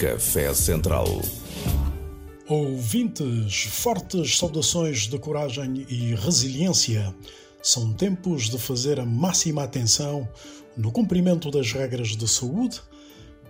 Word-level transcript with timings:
Café 0.00 0.54
Central. 0.54 1.20
Ouvintes, 2.48 3.64
fortes 3.64 4.38
saudações 4.38 5.00
de 5.00 5.18
coragem 5.18 5.84
e 5.90 6.14
resiliência. 6.14 7.14
São 7.62 7.92
tempos 7.92 8.48
de 8.48 8.58
fazer 8.58 8.98
a 8.98 9.04
máxima 9.04 9.62
atenção 9.62 10.26
no 10.74 10.90
cumprimento 10.90 11.50
das 11.50 11.70
regras 11.74 12.16
de 12.16 12.26
saúde. 12.26 12.80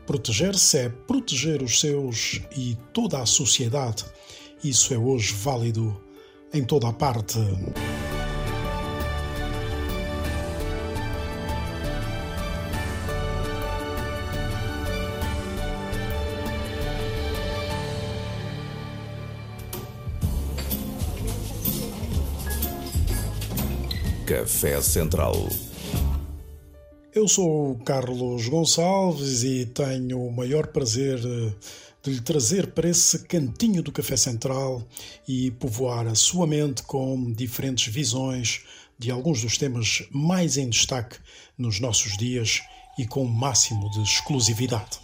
Proteger-se 0.05 0.77
é 0.79 0.89
proteger 0.89 1.63
os 1.63 1.79
seus 1.79 2.41
e 2.57 2.77
toda 2.93 3.21
a 3.21 3.27
sociedade. 3.27 4.05
Isso 4.65 4.93
é 4.93 4.99
hoje 4.99 5.33
válido 5.33 6.03
em 6.53 6.65
toda 6.65 6.89
a 6.89 6.93
parte. 6.93 7.39
Café 24.51 24.83
Central. 24.83 25.49
Eu 27.15 27.29
sou 27.29 27.71
o 27.71 27.79
Carlos 27.79 28.49
Gonçalves 28.49 29.45
e 29.45 29.65
tenho 29.65 30.27
o 30.27 30.33
maior 30.33 30.67
prazer 30.67 31.21
eh, 31.25 31.53
de 32.03 32.11
lhe 32.11 32.21
trazer 32.21 32.73
para 32.73 32.89
esse 32.89 33.21
cantinho 33.21 33.81
do 33.81 33.93
Café 33.93 34.17
Central 34.17 34.85
e 35.27 35.53
povoar 35.53 36.09
a 36.09 36.17
sua 36.17 36.49
mente 36.49 36.83
com 36.83 37.33
diferentes 37.33 37.95
visões 37.95 38.65
de 38.99 39.11
alguns 39.11 39.41
dos 39.41 39.57
temas 39.57 40.03
mais 40.11 40.57
em 40.57 40.69
destaque 40.69 41.17
nos 41.57 41.79
nossos 41.79 42.17
dias 42.19 42.61
e 42.99 43.07
com 43.07 43.23
o 43.23 43.29
máximo 43.29 43.89
de 43.93 44.03
exclusividade. 44.03 44.99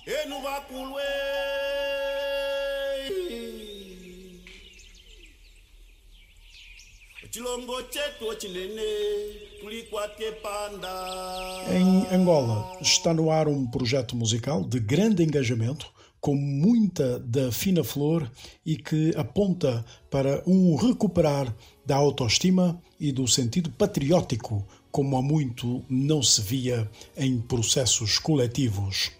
Em 11.70 12.06
Angola 12.14 12.78
está 12.80 13.12
no 13.12 13.30
ar 13.30 13.46
um 13.46 13.66
projeto 13.66 14.16
musical 14.16 14.64
de 14.64 14.80
grande 14.80 15.22
engajamento, 15.22 15.86
com 16.18 16.34
muita 16.34 17.18
da 17.18 17.52
fina 17.52 17.84
flor 17.84 18.30
e 18.64 18.74
que 18.76 19.12
aponta 19.16 19.84
para 20.10 20.42
um 20.46 20.76
recuperar 20.76 21.54
da 21.84 21.96
autoestima 21.96 22.80
e 22.98 23.12
do 23.12 23.28
sentido 23.28 23.68
patriótico, 23.68 24.66
como 24.90 25.14
há 25.18 25.20
muito 25.20 25.84
não 25.90 26.22
se 26.22 26.40
via 26.40 26.90
em 27.18 27.38
processos 27.38 28.18
coletivos. 28.18 29.10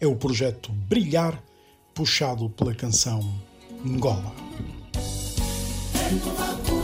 É 0.00 0.06
o 0.08 0.16
projeto 0.16 0.72
Brilhar, 0.72 1.40
puxado 1.94 2.50
pela 2.50 2.74
canção 2.74 3.20
Angola. 3.86 4.34
hábito 6.38 6.81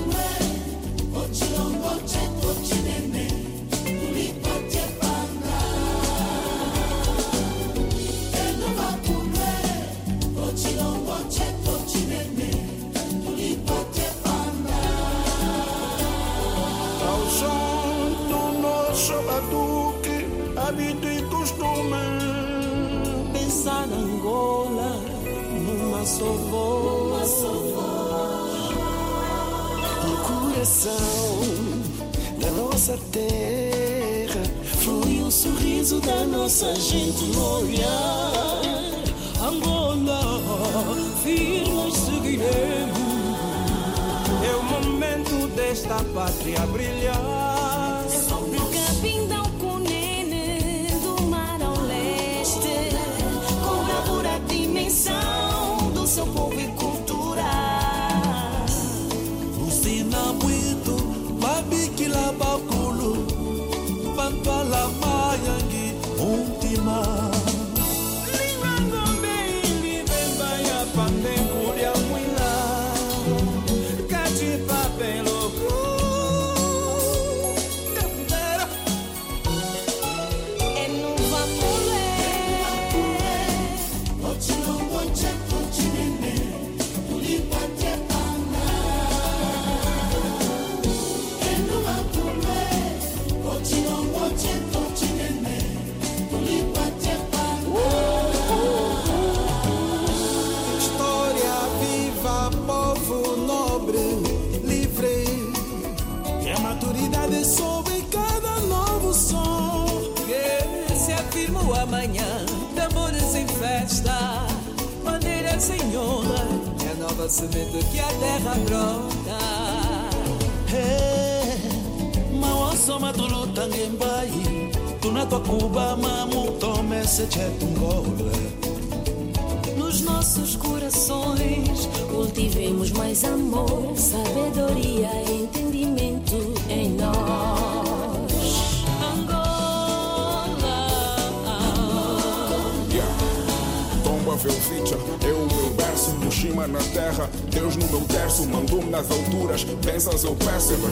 numa 26.17 27.25
só 27.25 27.45
voz. 27.45 27.45
O 30.05 30.17
coração 30.27 31.41
da 32.41 32.51
nossa 32.53 32.97
terra 33.13 34.43
flui 34.81 35.21
o 35.23 35.31
sorriso 35.31 36.01
da 36.01 36.25
nossa 36.25 36.75
gente 36.77 37.25
no 37.25 37.59
olhar. 37.59 38.33
Angola, 39.41 40.21
firmes 41.23 41.95
seguiremos. 41.95 42.99
É 44.45 44.57
o 44.57 44.63
momento 44.63 45.49
desta 45.49 46.03
pátria 46.15 46.61
brilhar. 46.67 47.38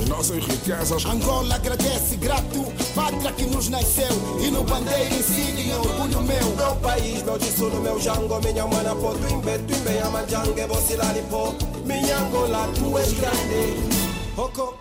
Nossas 0.09 0.45
riquezas. 0.45 1.05
Angola 1.05 1.55
agradece, 1.55 2.17
grato, 2.17 2.73
pátria 2.95 3.33
que 3.33 3.45
nos 3.45 3.69
nasceu, 3.69 4.13
e 4.41 4.51
no 4.51 4.63
bandeira 4.65 5.15
insígnia, 5.15 5.79
orgulho 5.79 6.23
meu. 6.23 6.57
Meu 6.57 6.77
país, 6.77 7.23
meu 7.23 7.39
tesouro, 7.39 7.81
meu 7.81 8.01
jango, 8.01 8.41
minha 8.41 8.67
mana, 8.67 8.95
pô, 8.95 9.13
tu 9.15 9.33
imbe, 9.33 9.59
tu 9.67 9.75
imbe, 9.75 9.99
amanjangue, 9.99 10.67
você 10.67 10.97
lá 10.97 11.13
minha 11.85 12.19
Angola, 12.19 12.69
tu 12.75 12.99
és 12.99 13.13
grande. 13.13 14.07
Oco. 14.37 14.76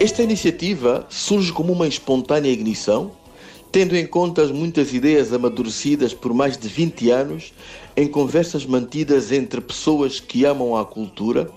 Esta 0.00 0.22
iniciativa 0.22 1.06
surge 1.10 1.52
como 1.52 1.74
uma 1.74 1.86
espontânea 1.86 2.50
ignição, 2.50 3.12
tendo 3.70 3.94
em 3.94 4.06
conta 4.06 4.42
as 4.42 4.50
muitas 4.50 4.94
ideias 4.94 5.32
amadurecidas 5.32 6.14
por 6.14 6.32
mais 6.32 6.56
de 6.56 6.68
20 6.68 7.10
anos 7.10 7.52
em 7.94 8.08
conversas 8.08 8.64
mantidas 8.64 9.30
entre 9.30 9.60
pessoas 9.60 10.18
que 10.18 10.44
amam 10.44 10.74
a 10.74 10.86
cultura, 10.86 11.50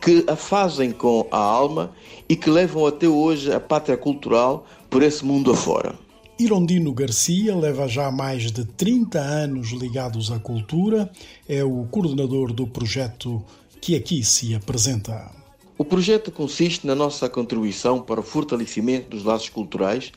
que 0.00 0.24
a 0.28 0.36
fazem 0.36 0.92
com 0.92 1.26
a 1.30 1.38
alma 1.38 1.90
e 2.28 2.36
que 2.36 2.48
levam 2.48 2.86
até 2.86 3.08
hoje 3.08 3.52
a 3.52 3.58
pátria 3.58 3.96
cultural 3.96 4.64
por 4.88 5.02
esse 5.02 5.24
mundo 5.24 5.50
afora. 5.50 5.94
Irondino 6.38 6.92
Garcia 6.92 7.56
leva 7.56 7.88
já 7.88 8.12
mais 8.12 8.52
de 8.52 8.64
30 8.64 9.18
anos 9.18 9.72
ligados 9.72 10.30
à 10.30 10.38
cultura, 10.38 11.10
é 11.48 11.64
o 11.64 11.84
coordenador 11.90 12.52
do 12.52 12.64
projeto 12.64 13.42
que 13.80 13.96
aqui 13.96 14.22
se 14.22 14.54
apresenta. 14.54 15.30
O 15.76 15.84
projeto 15.84 16.32
consiste 16.32 16.86
na 16.86 16.94
nossa 16.94 17.28
contribuição 17.28 18.00
para 18.00 18.20
o 18.20 18.22
fortalecimento 18.22 19.10
dos 19.10 19.24
laços 19.24 19.48
culturais 19.48 20.12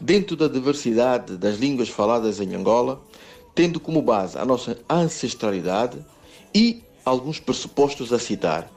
dentro 0.00 0.36
da 0.36 0.46
diversidade 0.46 1.36
das 1.36 1.58
línguas 1.58 1.88
faladas 1.88 2.40
em 2.40 2.54
Angola, 2.54 3.02
tendo 3.54 3.80
como 3.80 4.02
base 4.02 4.38
a 4.38 4.44
nossa 4.44 4.78
ancestralidade 4.88 5.98
e 6.54 6.82
alguns 7.04 7.40
pressupostos 7.40 8.12
a 8.12 8.18
citar. 8.18 8.70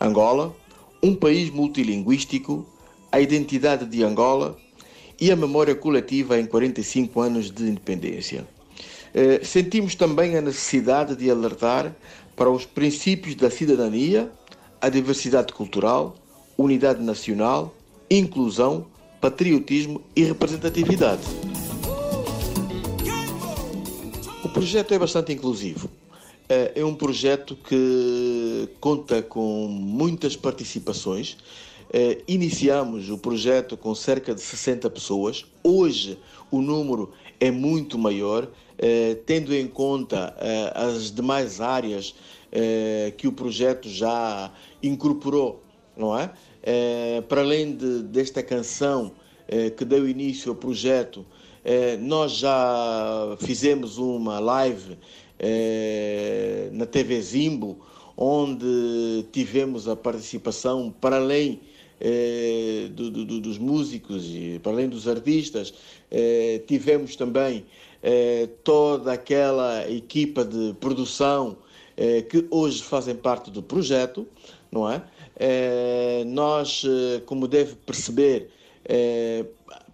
Angola, 0.00 0.54
um 1.02 1.14
país 1.14 1.50
multilinguístico, 1.50 2.66
a 3.10 3.20
identidade 3.20 3.86
de 3.86 4.04
Angola 4.04 4.56
e 5.20 5.30
a 5.30 5.36
memória 5.36 5.74
coletiva 5.74 6.38
em 6.38 6.46
45 6.46 7.20
anos 7.20 7.50
de 7.50 7.64
independência. 7.64 8.46
Eh, 9.12 9.40
sentimos 9.42 9.94
também 9.94 10.36
a 10.36 10.40
necessidade 10.40 11.16
de 11.16 11.30
alertar 11.30 11.94
para 12.40 12.50
os 12.50 12.64
princípios 12.64 13.34
da 13.34 13.50
cidadania 13.50 14.32
a 14.80 14.88
diversidade 14.88 15.52
cultural, 15.52 16.16
unidade 16.56 17.02
nacional, 17.02 17.74
inclusão, 18.10 18.86
patriotismo 19.20 20.00
e 20.16 20.24
representatividade. 20.24 21.20
O 24.42 24.48
projeto 24.48 24.94
é 24.94 24.98
bastante 24.98 25.34
inclusivo. 25.34 25.90
É, 26.48 26.72
é 26.76 26.82
um 26.82 26.94
projeto 26.94 27.54
que 27.54 28.70
conta 28.80 29.20
com 29.20 29.68
muitas 29.68 30.34
participações. 30.34 31.36
É, 31.92 32.22
iniciamos 32.26 33.10
o 33.10 33.18
projeto 33.18 33.76
com 33.76 33.94
cerca 33.94 34.34
de 34.34 34.40
60 34.40 34.88
pessoas. 34.88 35.44
Hoje 35.62 36.18
o 36.50 36.62
número 36.62 37.12
é 37.38 37.50
muito 37.50 37.98
maior, 37.98 38.48
é, 38.80 39.14
tendo 39.26 39.54
em 39.54 39.68
conta 39.68 40.34
as 40.74 41.12
demais 41.12 41.60
áreas 41.60 42.14
que 43.16 43.28
o 43.28 43.32
projeto 43.32 43.88
já 43.88 44.50
incorporou, 44.82 45.62
não 45.96 46.18
é? 46.18 46.32
é 46.62 47.20
para 47.28 47.42
além 47.42 47.76
de, 47.76 48.02
desta 48.04 48.42
canção 48.42 49.12
é, 49.46 49.68
que 49.70 49.84
deu 49.84 50.08
início 50.08 50.50
ao 50.50 50.56
projeto, 50.56 51.24
é, 51.62 51.98
nós 51.98 52.32
já 52.32 53.36
fizemos 53.38 53.98
uma 53.98 54.38
live 54.40 54.96
na 56.72 56.84
TV 56.84 57.20
Zimbo, 57.22 57.78
onde 58.14 59.24
tivemos 59.32 59.88
a 59.88 59.96
participação, 59.96 60.94
para 61.00 61.16
além 61.16 61.60
do, 62.92 63.10
do, 63.10 63.40
dos 63.40 63.56
músicos 63.56 64.26
e 64.26 64.60
para 64.62 64.72
além 64.72 64.88
dos 64.88 65.08
artistas, 65.08 65.72
tivemos 66.66 67.16
também 67.16 67.64
toda 68.64 69.12
aquela 69.12 69.90
equipa 69.90 70.44
de 70.44 70.74
produção 70.80 71.56
que 72.30 72.46
hoje 72.50 72.82
fazem 72.82 73.14
parte 73.14 73.50
do 73.50 73.62
projeto 73.62 74.26
não 74.72 74.90
é? 74.90 75.02
é 75.36 76.24
nós, 76.26 76.82
como 77.26 77.46
deve 77.46 77.74
perceber, 77.74 78.50
é, 78.84 79.44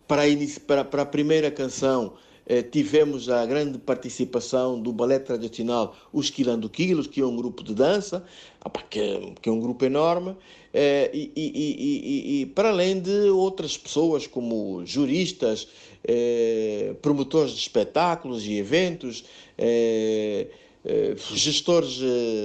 para, 0.07 1.03
a 1.03 1.07
primeira 1.07 1.51
canção, 1.51 2.15
é, 2.47 2.63
tivemos 2.63 3.29
a 3.29 3.45
grande 3.45 3.77
participação 3.79 4.81
do 4.81 4.93
balé 4.93 5.19
tradicional 5.19 5.97
Os 6.13 6.31
Quilando 6.31 6.69
Quilos, 6.69 7.07
que 7.07 7.21
é 7.21 7.27
um 7.27 7.37
grupo 7.37 7.63
de 7.65 7.75
dança, 7.75 8.25
é, 8.65 9.33
que 9.41 9.49
é 9.49 9.53
um 9.53 9.61
grupo 9.61 9.85
enorme, 9.85 10.37
é, 10.79 11.11
e, 11.15 11.33
e, 11.35 11.43
e, 11.55 12.43
e, 12.43 12.47
para 12.47 12.69
além 12.69 13.01
de 13.01 13.31
outras 13.31 13.79
pessoas 13.79 14.27
como 14.27 14.85
juristas, 14.85 15.67
é, 16.05 16.95
promotores 17.01 17.53
de 17.53 17.61
espetáculos 17.61 18.45
e 18.45 18.59
eventos, 18.59 19.25
gestores 21.33 21.99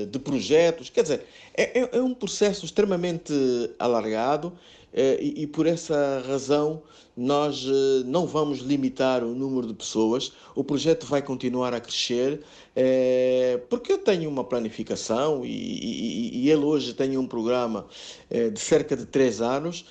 de 0.09 0.17
projetos, 0.19 0.89
quer 0.89 1.01
dizer, 1.01 1.25
é, 1.53 1.81
é, 1.81 1.89
é 1.97 2.01
um 2.01 2.13
processo 2.13 2.65
extremamente 2.65 3.33
alargado 3.77 4.53
eh, 4.93 5.19
e, 5.21 5.47
por 5.47 5.67
essa 5.67 6.23
razão 6.27 6.81
nós 7.21 7.65
eh, 7.67 8.03
não 8.05 8.25
vamos 8.25 8.59
limitar 8.59 9.23
o 9.23 9.35
número 9.35 9.67
de 9.67 9.73
pessoas. 9.73 10.31
O 10.55 10.63
projeto 10.63 11.05
vai 11.05 11.21
continuar 11.21 11.73
a 11.73 11.79
crescer 11.79 12.41
eh, 12.75 13.59
porque 13.69 13.93
eu 13.93 13.97
tenho 13.99 14.29
uma 14.29 14.43
planificação 14.43 15.45
e, 15.45 15.49
e, 15.49 16.43
e 16.43 16.49
ele 16.49 16.63
hoje 16.63 16.93
tem 16.93 17.17
um 17.17 17.27
programa 17.27 17.85
de 18.29 18.59
cerca 18.59 18.95
de 18.95 19.05
três 19.05 19.41
anos 19.41 19.85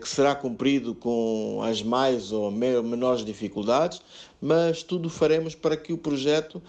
que 0.00 0.08
será 0.08 0.34
cumprido 0.34 0.94
com 0.94 1.60
as 1.62 1.82
mais 1.82 2.32
ou 2.32 2.50
menores 2.50 3.24
dificuldades, 3.24 4.00
mas 4.40 4.82
tudo 4.82 5.10
faremos 5.10 5.54
para 5.54 5.76
que 5.76 5.92
o 5.92 5.98
projeto 5.98 6.62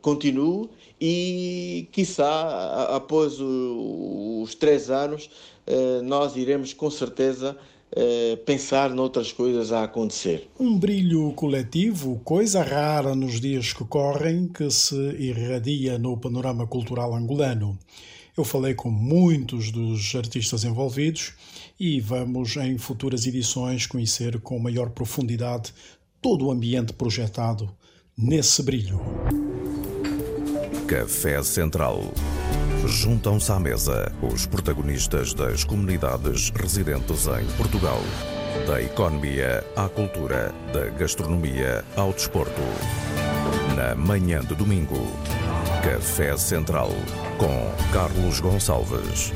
continue 0.00 0.68
e, 1.00 1.88
quiçá, 1.90 2.94
após 2.94 3.38
os 3.40 4.54
três 4.54 4.90
anos, 4.90 5.30
nós 6.04 6.36
iremos 6.36 6.72
com 6.72 6.90
certeza 6.90 7.56
eh, 8.00 8.36
pensar 8.46 8.90
noutras 8.90 9.32
coisas 9.32 9.72
a 9.72 9.82
acontecer. 9.82 10.48
Um 10.60 10.78
brilho 10.78 11.32
coletivo, 11.32 12.20
coisa 12.22 12.62
rara 12.62 13.12
nos 13.12 13.40
dias 13.40 13.72
que 13.72 13.84
correm, 13.84 14.46
que 14.46 14.70
se 14.70 14.94
irradia 15.18 15.98
no 15.98 16.16
panorama 16.16 16.64
cultural 16.64 17.12
angolano. 17.12 17.76
Eu 18.36 18.44
falei 18.44 18.72
com 18.72 18.88
muitos 18.88 19.72
dos 19.72 20.14
artistas 20.14 20.62
envolvidos 20.62 21.32
e 21.80 22.00
vamos 22.00 22.56
em 22.56 22.78
futuras 22.78 23.26
edições 23.26 23.84
conhecer 23.84 24.40
com 24.42 24.60
maior 24.60 24.90
profundidade 24.90 25.74
todo 26.22 26.46
o 26.46 26.52
ambiente 26.52 26.92
projetado 26.92 27.68
nesse 28.16 28.62
brilho. 28.62 29.00
Café 30.86 31.42
Central. 31.42 32.00
Juntam-se 32.88 33.52
à 33.52 33.60
mesa 33.60 34.10
os 34.22 34.46
protagonistas 34.46 35.34
das 35.34 35.62
comunidades 35.62 36.48
residentes 36.50 37.26
em 37.26 37.44
Portugal. 37.56 38.00
Da 38.66 38.82
economia 38.82 39.62
à 39.76 39.90
cultura, 39.90 40.54
da 40.72 40.88
gastronomia 40.88 41.84
ao 41.94 42.14
desporto. 42.14 42.62
Na 43.76 43.94
manhã 43.94 44.40
de 44.40 44.54
domingo, 44.54 44.96
Café 45.84 46.34
Central 46.38 46.88
com 47.36 47.92
Carlos 47.92 48.40
Gonçalves. 48.40 49.32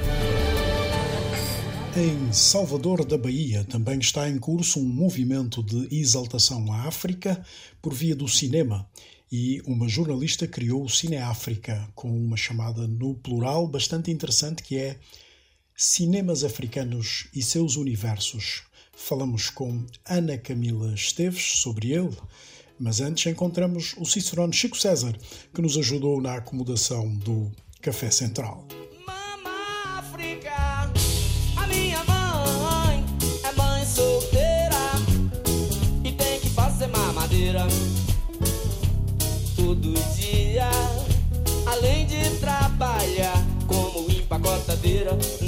Em 1.95 2.33
Salvador 2.33 3.05
da 3.05 3.19
Bahia 3.19 3.65
também 3.65 3.99
está 3.99 4.31
em 4.31 4.39
curso 4.39 4.81
um 4.81 4.89
movimento 4.89 5.63
de 5.63 5.95
exaltação 5.95 6.73
à 6.73 6.89
África 6.89 7.45
por 7.83 7.93
via 7.93 8.17
do 8.17 8.27
cinema 8.27 8.89
e 9.33 9.63
uma 9.65 9.89
jornalista 9.89 10.47
criou 10.47 10.85
o 10.85 10.91
Cine 10.91 11.17
África 11.17 11.89
com 11.95 12.15
uma 12.15 12.37
chamada 12.37 12.87
no 12.87 13.15
plural 13.15 13.67
bastante 13.67 14.11
interessante 14.11 14.63
que 14.63 14.77
é 14.77 14.99
Cinemas 15.75 16.45
Africanos 16.45 17.29
e 17.35 17.43
seus 17.43 17.77
Universos. 17.77 18.65
Falamos 18.95 19.49
com 19.49 19.87
Ana 20.05 20.37
Camila 20.37 20.93
Esteves 20.93 21.61
sobre 21.61 21.93
ele, 21.93 22.15
mas 22.79 23.01
antes 23.01 23.25
encontramos 23.25 23.95
o 23.97 24.05
Cicerone 24.05 24.53
Chico 24.53 24.77
César, 24.77 25.17
que 25.55 25.63
nos 25.63 25.79
ajudou 25.79 26.21
na 26.21 26.35
acomodação 26.35 27.17
do 27.17 27.51
Café 27.81 28.11
Central. 28.11 28.69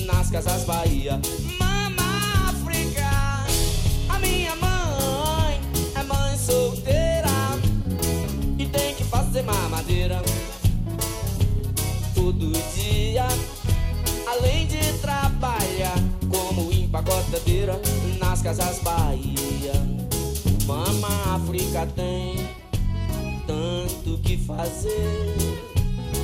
Nas 0.07 0.31
casas 0.31 0.65
Bahia. 0.65 1.21
Mama 1.59 2.49
África, 2.49 3.09
a 4.09 4.19
minha 4.19 4.55
mãe 4.57 5.61
é 5.95 6.03
mãe 6.03 6.39
solteira 6.39 7.31
e 8.59 8.67
tem 8.67 8.95
que 8.95 9.05
fazer 9.05 9.43
mamadeira 9.43 10.23
todo 12.15 12.53
dia. 12.75 13.27
Além 14.27 14.67
de 14.67 14.93
trabalhar 14.99 15.99
como 16.29 16.73
empacotadeira 16.73 17.81
nas 18.19 18.43
casas 18.43 18.81
Bahia. 18.81 19.73
Mama 20.67 21.37
África 21.37 21.87
tem 21.95 22.37
tanto 23.47 24.19
que 24.23 24.37
fazer. 24.39 25.35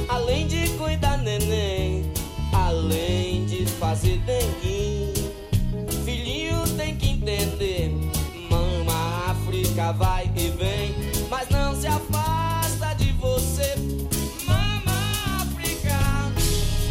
Além 0.08 0.46
de 0.46 0.68
cuidar 0.70 1.18
neném, 1.18 1.89
além 2.52 3.44
de 3.46 3.66
fazer 3.66 4.18
dengue. 4.18 5.12
Filhinho 6.04 6.62
tem 6.76 6.96
que 6.96 7.10
entender, 7.10 7.92
mama 8.50 9.30
África 9.30 9.92
vai 9.92 10.30
e 10.36 10.48
vem, 10.50 10.94
mas 11.28 11.48
não 11.50 11.74
se 11.74 11.86
afasta 11.86 12.94
de 12.94 13.12
você. 13.12 13.74
Mama 14.46 15.40
África, 15.40 15.96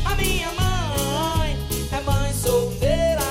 a 0.06 0.16
minha 0.16 0.52
mãe 0.52 1.58
é 1.92 2.02
mãe 2.02 2.34
solteira 2.34 3.22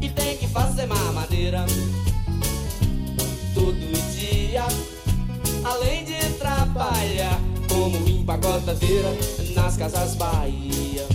e 0.00 0.08
tem 0.08 0.36
que 0.36 0.46
fazer 0.48 0.86
mamadeira 0.86 1.64
todo 3.54 4.12
dia, 4.12 4.64
além 5.64 6.04
de 6.04 6.18
trabalhar 6.38 7.40
como 7.68 7.96
empacotadeira 8.08 9.10
nas 9.70 9.76
casas 9.76 10.16
Bahia. 10.16 11.06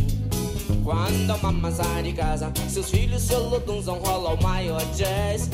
Quando 0.84 1.32
a 1.32 1.38
mama 1.38 1.72
sai 1.72 2.04
de 2.04 2.14
casa, 2.14 2.52
seus 2.70 2.90
filhos 2.90 3.24
solodunzão 3.24 4.00
rola 4.00 4.34
o 4.34 4.44
maior 4.44 4.82
jazz. 4.96 5.50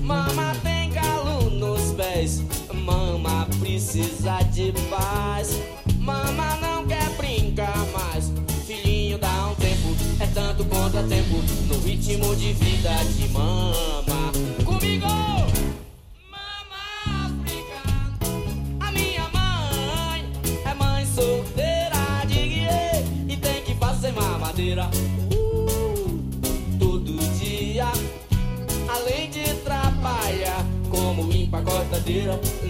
Mama 0.00 0.54
tem 0.62 0.90
calo 0.90 1.50
nos 1.50 1.92
pés, 1.92 2.42
mama 2.72 3.46
precisa 3.60 4.38
de 4.52 4.72
paz. 4.88 5.60
Mama 5.98 6.56
não 6.62 6.86
quer 6.86 7.08
brincar 7.16 7.76
mais, 7.92 8.32
filhinho 8.66 9.18
dá 9.18 9.48
um 9.48 9.54
tempo, 9.56 9.94
é 10.20 10.26
tanto 10.26 10.64
contratempo 10.64 11.36
no 11.68 11.78
ritmo 11.80 12.34
de 12.36 12.52
vida 12.54 12.94
de 13.16 13.28
mama. 13.28 14.15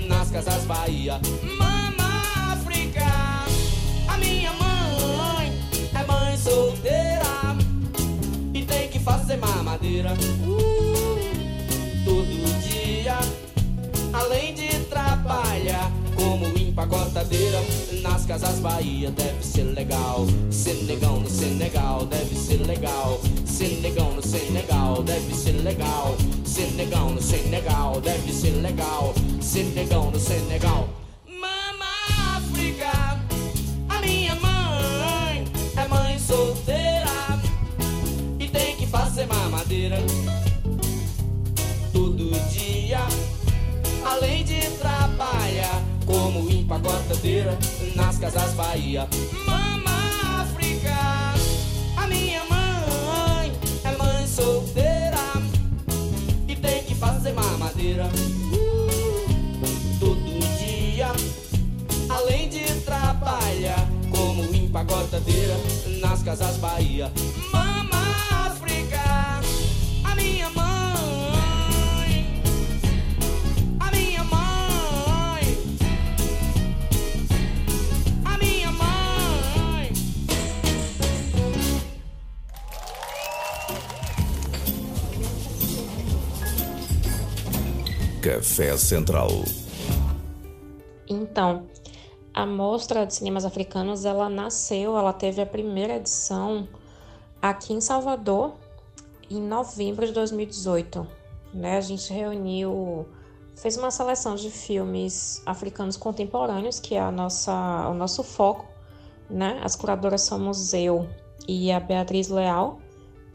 Nas 0.09 0.31
casas 0.31 0.65
Bahia. 0.65 1.21
Mama 1.59 2.53
África, 2.53 3.05
a 4.09 4.17
minha 4.17 4.51
mãe 4.55 5.53
é 5.95 6.05
mãe 6.07 6.39
solteira 6.39 7.55
e 8.55 8.63
tem 8.63 8.89
que 8.89 8.99
fazer 8.99 9.37
mamadeira 9.37 10.15
uh, 10.15 12.05
todo 12.07 12.63
dia. 12.67 13.19
Além 14.15 14.55
de 14.55 14.69
trabalhar 14.87 15.93
como 16.15 16.47
empacotadeira 16.59 17.61
nas 18.01 18.25
casas 18.25 18.59
Bahia, 18.61 19.11
deve 19.11 19.45
ser 19.45 19.65
legal. 19.65 20.27
Senegão 20.51 21.21
no 21.21 21.29
Senegal, 21.29 22.07
deve 22.07 22.35
ser 22.35 22.67
legal. 22.67 23.21
Senegão 23.57 24.13
no 24.13 24.21
Senegal, 24.21 25.03
deve 25.03 25.35
ser 25.35 25.63
legal. 25.63 26.15
Senegão 26.45 27.09
no 27.09 27.23
Senegal, 27.23 27.99
deve 28.03 28.31
ser 28.31 28.51
legal. 28.61 29.15
Senegão 29.41 30.11
no 30.11 30.21
Senegal. 30.21 30.87
Mama 31.27 32.37
África, 32.37 33.19
a 33.89 34.01
minha 34.03 34.35
mãe 34.35 35.47
é 35.75 35.89
mãe 35.89 36.19
solteira 36.19 37.41
e 38.39 38.47
tem 38.47 38.77
que 38.77 38.87
fazer 38.89 39.27
mamadeira 39.27 39.97
todo 41.95 42.31
dia. 42.51 43.01
Além 44.05 44.45
de 44.45 44.61
trabalhar 44.73 45.83
como 46.05 46.51
empacotadeira 46.51 47.59
nas 47.95 48.19
casas 48.19 48.53
Bahia. 48.53 49.09
Solteira 54.37 55.17
e 56.47 56.55
tem 56.55 56.85
que 56.85 56.95
fazer 56.95 57.33
mamadeira 57.33 58.07
todo 59.99 60.59
dia. 60.59 61.11
Além 62.11 62.51
de 62.51 62.65
trabalhar 62.83 63.89
como 64.11 64.45
empacotadeira 64.55 65.57
nas 66.03 66.23
casas 66.23 66.59
Bahia. 66.59 67.11
Café 88.57 88.75
Central. 88.79 89.29
Então, 91.07 91.67
a 92.33 92.47
Mostra 92.47 93.05
de 93.05 93.15
Cinemas 93.15 93.45
Africanos, 93.45 94.07
ela 94.07 94.31
nasceu, 94.31 94.97
ela 94.97 95.13
teve 95.13 95.43
a 95.43 95.47
primeira 95.47 95.97
edição 95.97 96.67
aqui 97.43 97.75
em 97.75 97.83
Salvador 97.83 98.55
em 99.31 99.43
novembro 99.43 100.07
de 100.07 100.13
2018. 100.13 101.07
Né? 101.53 101.77
A 101.77 101.83
gente 101.83 102.11
reuniu, 102.11 103.07
fez 103.55 103.77
uma 103.77 103.91
seleção 103.91 104.37
de 104.37 104.51
filmes 104.51 105.43
africanos 105.45 105.99
contemporâneos, 105.99 106.81
que 106.81 106.95
é 106.95 107.01
a 107.01 107.11
nossa, 107.11 107.53
o 107.91 107.93
nosso 107.93 108.23
foco. 108.23 108.67
Né? 109.29 109.61
As 109.63 109.77
curadoras 109.77 110.23
somos 110.23 110.73
eu 110.73 111.07
e 111.47 111.71
a 111.71 111.79
Beatriz 111.79 112.31
Leal, 112.31 112.81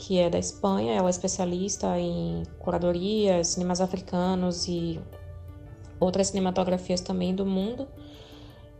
que 0.01 0.17
é 0.17 0.31
da 0.31 0.39
Espanha, 0.39 0.95
ela 0.95 1.09
é 1.09 1.11
especialista 1.11 1.99
em 1.99 2.41
curadoria, 2.57 3.43
cinemas 3.43 3.79
africanos 3.79 4.67
e 4.67 4.99
outras 5.99 6.29
cinematografias 6.29 7.01
também 7.01 7.35
do 7.35 7.45
mundo. 7.45 7.87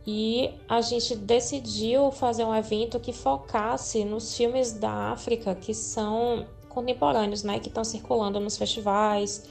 E 0.04 0.50
a 0.68 0.80
gente 0.80 1.14
decidiu 1.14 2.10
fazer 2.10 2.44
um 2.44 2.52
evento 2.52 2.98
que 2.98 3.12
focasse 3.12 4.04
nos 4.04 4.36
filmes 4.36 4.72
da 4.72 5.12
África 5.12 5.54
que 5.54 5.72
são 5.72 6.44
contemporâneos, 6.68 7.44
né, 7.44 7.60
que 7.60 7.68
estão 7.68 7.84
circulando 7.84 8.40
nos 8.40 8.58
festivais. 8.58 9.44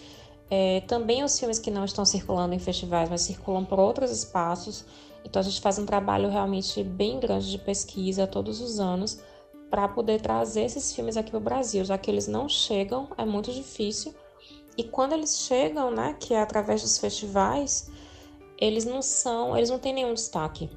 É, 0.50 0.82
também 0.82 1.24
os 1.24 1.40
filmes 1.40 1.58
que 1.58 1.72
não 1.72 1.86
estão 1.86 2.04
circulando 2.04 2.54
em 2.54 2.60
festivais, 2.60 3.10
mas 3.10 3.22
circulam 3.22 3.64
por 3.64 3.80
outros 3.80 4.12
espaços. 4.12 4.84
Então 5.24 5.40
a 5.40 5.44
gente 5.44 5.62
faz 5.62 5.80
um 5.80 5.86
trabalho 5.86 6.30
realmente 6.30 6.84
bem 6.84 7.18
grande 7.18 7.50
de 7.50 7.58
pesquisa 7.58 8.28
todos 8.28 8.60
os 8.60 8.78
anos 8.78 9.24
para 9.72 9.88
poder 9.88 10.20
trazer 10.20 10.64
esses 10.64 10.94
filmes 10.94 11.16
aqui 11.16 11.32
para 11.32 11.38
o 11.38 11.42
Brasil, 11.42 11.86
já 11.86 11.98
que 11.98 12.12
eles 12.12 12.28
não 12.28 12.50
chegam, 12.50 13.08
é 13.18 13.24
muito 13.24 13.54
difícil. 13.54 14.14
E 14.78 14.84
quando 14.84 15.14
eles 15.14 15.40
chegam, 15.40 15.90
né, 15.90 16.16
que 16.20 16.34
é 16.34 16.42
através 16.42 16.82
dos 16.82 16.98
festivais, 16.98 17.90
eles 18.60 18.84
não 18.84 19.02
são, 19.02 19.56
eles 19.56 19.70
não 19.70 19.80
têm 19.80 19.94
nenhum 19.94 20.14
destaque. 20.14 20.70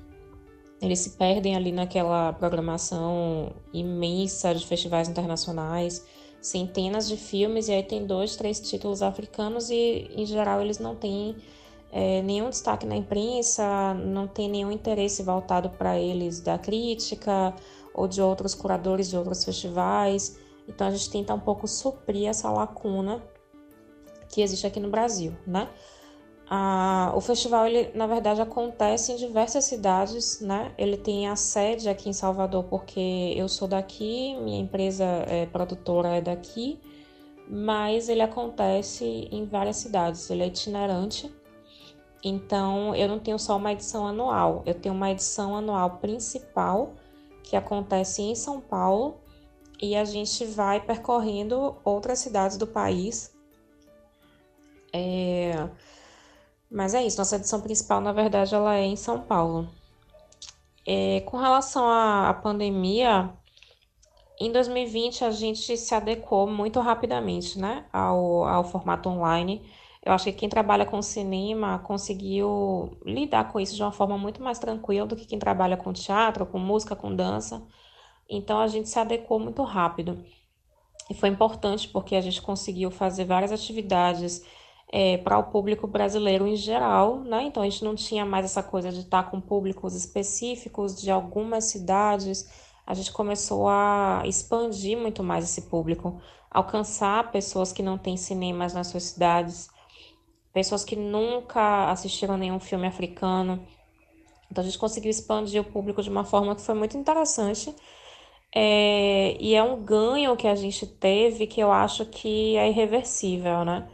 Eles 0.81 1.01
se 1.01 1.11
perdem 1.11 1.57
ali 1.57 1.73
naquela 1.73 2.33
programação 2.35 3.53
imensa 3.73 4.55
de 4.55 4.65
festivais 4.65 5.09
internacionais, 5.09 6.05
centenas 6.41 7.09
de 7.09 7.17
filmes, 7.17 7.67
e 7.67 7.73
aí 7.73 7.83
tem 7.83 8.07
dois, 8.07 8.37
três 8.37 8.61
títulos 8.61 9.03
africanos, 9.03 9.71
e 9.71 10.09
em 10.15 10.25
geral 10.25 10.61
eles 10.61 10.79
não 10.79 10.95
têm 10.95 11.37
é, 11.91 12.23
nenhum 12.23 12.49
destaque 12.49 12.87
na 12.87 12.97
imprensa, 12.97 13.95
não 13.95 14.29
tem 14.29 14.49
nenhum 14.49 14.71
interesse 14.71 15.23
voltado 15.23 15.71
para 15.71 15.99
eles 15.99 16.41
da 16.41 16.59
crítica 16.59 17.53
ou 17.95 18.09
de 18.09 18.21
outros 18.21 18.55
curadores 18.55 19.09
de 19.09 19.17
outros 19.17 19.45
festivais. 19.45 20.39
Então 20.69 20.89
a 20.89 20.91
gente 20.91 21.09
tenta 21.11 21.33
um 21.33 21.41
pouco 21.41 21.67
suprir 21.69 22.29
essa 22.29 22.51
lacuna 22.51 23.23
que 24.29 24.43
existe 24.43 24.67
aqui 24.67 24.81
no 24.81 24.91
Brasil, 24.91 25.33
né? 25.47 25.69
Ah, 26.47 27.13
o 27.15 27.21
festival, 27.21 27.67
ele, 27.67 27.91
na 27.95 28.07
verdade, 28.07 28.41
acontece 28.41 29.13
em 29.13 29.17
diversas 29.17 29.65
cidades, 29.65 30.41
né? 30.41 30.75
Ele 30.77 30.97
tem 30.97 31.27
a 31.27 31.37
sede 31.37 31.89
aqui 31.89 32.09
em 32.09 32.13
Salvador, 32.13 32.65
porque 32.65 33.33
eu 33.35 33.49
sou 33.49 33.67
daqui, 33.67 34.37
minha 34.41 34.61
empresa 34.61 35.05
é, 35.27 35.47
produtora 35.47 36.17
é 36.17 36.21
daqui, 36.21 36.79
mas 37.49 38.09
ele 38.09 38.21
acontece 38.21 39.05
em 39.31 39.47
várias 39.47 39.77
cidades, 39.77 40.29
ele 40.29 40.43
é 40.43 40.47
itinerante. 40.47 41.35
Então, 42.23 42.95
eu 42.95 43.09
não 43.09 43.19
tenho 43.19 43.39
só 43.39 43.57
uma 43.57 43.73
edição 43.73 44.07
anual, 44.07 44.63
eu 44.67 44.75
tenho 44.75 44.95
uma 44.95 45.11
edição 45.11 45.57
anual 45.57 45.99
principal, 45.99 46.95
que 47.45 47.55
acontece 47.55 48.23
em 48.23 48.35
São 48.35 48.61
Paulo, 48.61 49.21
e 49.81 49.95
a 49.95 50.05
gente 50.05 50.45
vai 50.45 50.81
percorrendo 50.81 51.77
outras 51.85 52.19
cidades 52.19 52.57
do 52.57 52.67
país. 52.67 53.33
É... 54.93 55.69
Mas 56.71 56.95
é 56.95 57.05
isso, 57.05 57.19
nossa 57.19 57.37
edição 57.37 57.61
principal, 57.61 58.01
na 58.01 58.13
verdade, 58.13 58.55
ela 58.55 58.75
é 58.77 58.85
em 58.85 58.97
São 58.97 59.21
Paulo. 59.21 59.69
É, 60.87 61.21
com 61.21 61.37
relação 61.37 61.87
à, 61.87 62.29
à 62.29 62.35
pandemia, 62.35 63.33
em 64.41 64.51
2020 64.51 65.25
a 65.25 65.31
gente 65.31 65.77
se 65.77 65.95
adequou 65.95 66.47
muito 66.47 66.81
rapidamente 66.81 67.59
né, 67.59 67.87
ao, 67.93 68.45
ao 68.45 68.65
formato 68.65 69.09
online. 69.09 69.65
Eu 70.05 70.13
acho 70.13 70.25
que 70.27 70.33
quem 70.33 70.49
trabalha 70.51 70.85
com 70.87 71.01
cinema 71.03 71.79
conseguiu 71.81 72.99
lidar 73.05 73.51
com 73.53 73.59
isso 73.61 73.75
de 73.75 73.83
uma 73.83 73.93
forma 73.93 74.19
muito 74.19 74.43
mais 74.43 74.59
tranquila 74.59 75.07
do 75.07 75.17
que 75.17 75.27
quem 75.27 75.39
trabalha 75.39 75.77
com 75.77 75.93
teatro, 75.93 76.47
com 76.47 76.59
música, 76.59 76.95
com 76.97 77.15
dança, 77.15 77.67
Então 78.29 78.61
a 78.61 78.69
gente 78.69 78.89
se 78.91 78.99
adequou 78.99 79.41
muito 79.41 79.63
rápido. 79.65 80.25
E 81.11 81.15
foi 81.15 81.29
importante 81.29 81.89
porque 81.89 82.17
a 82.17 82.21
gente 82.21 82.41
conseguiu 82.43 82.91
fazer 82.91 83.25
várias 83.25 83.53
atividades 83.53 84.43
é, 84.93 85.19
para 85.19 85.39
o 85.39 85.45
público 85.51 85.87
brasileiro 85.87 86.47
em 86.47 86.57
geral, 86.57 87.21
né? 87.21 87.45
Então 87.45 87.63
a 87.63 87.69
gente 87.69 87.85
não 87.85 87.95
tinha 87.95 88.25
mais 88.25 88.47
essa 88.47 88.63
coisa 88.63 88.93
de 88.93 89.01
estar 89.01 89.25
com 89.31 89.41
públicos 89.41 89.95
específicos 89.95 91.01
de 91.01 91.11
algumas 91.11 91.65
cidades. 91.65 92.49
A 92.87 92.95
gente 92.95 93.13
começou 93.13 93.69
a 93.69 94.23
expandir 94.27 94.99
muito 94.99 95.23
mais 95.23 95.45
esse 95.45 95.63
público, 95.63 96.21
alcançar 96.51 97.31
pessoas 97.33 97.73
que 97.73 97.83
não 97.83 97.99
têm 97.99 98.17
cinemas 98.17 98.75
nas 98.75 98.89
suas 98.89 99.05
cidades, 99.05 99.69
pessoas 100.55 100.85
que 100.85 100.97
nunca 100.97 101.91
assistiram 101.91 102.39
nenhum 102.39 102.59
filme 102.61 102.87
africano. 102.87 103.67
Então 104.51 104.63
a 104.63 104.67
gente 104.67 104.79
conseguiu 104.79 105.11
expandir 105.11 105.61
o 105.61 105.65
público 105.65 106.03
de 106.03 106.09
uma 106.09 106.25
forma 106.25 106.55
que 106.57 106.63
foi 106.63 106.75
muito 106.75 106.97
interessante 106.97 107.75
é, 108.55 109.37
e 109.41 109.55
é 109.55 109.63
um 109.63 109.83
ganho 109.83 110.37
que 110.37 110.47
a 110.47 110.55
gente 110.55 110.87
teve 110.87 111.47
que 111.47 111.61
eu 111.61 111.73
acho 111.73 112.07
que 112.07 112.57
é 112.57 112.69
irreversível, 112.69 113.65
né? 113.65 113.89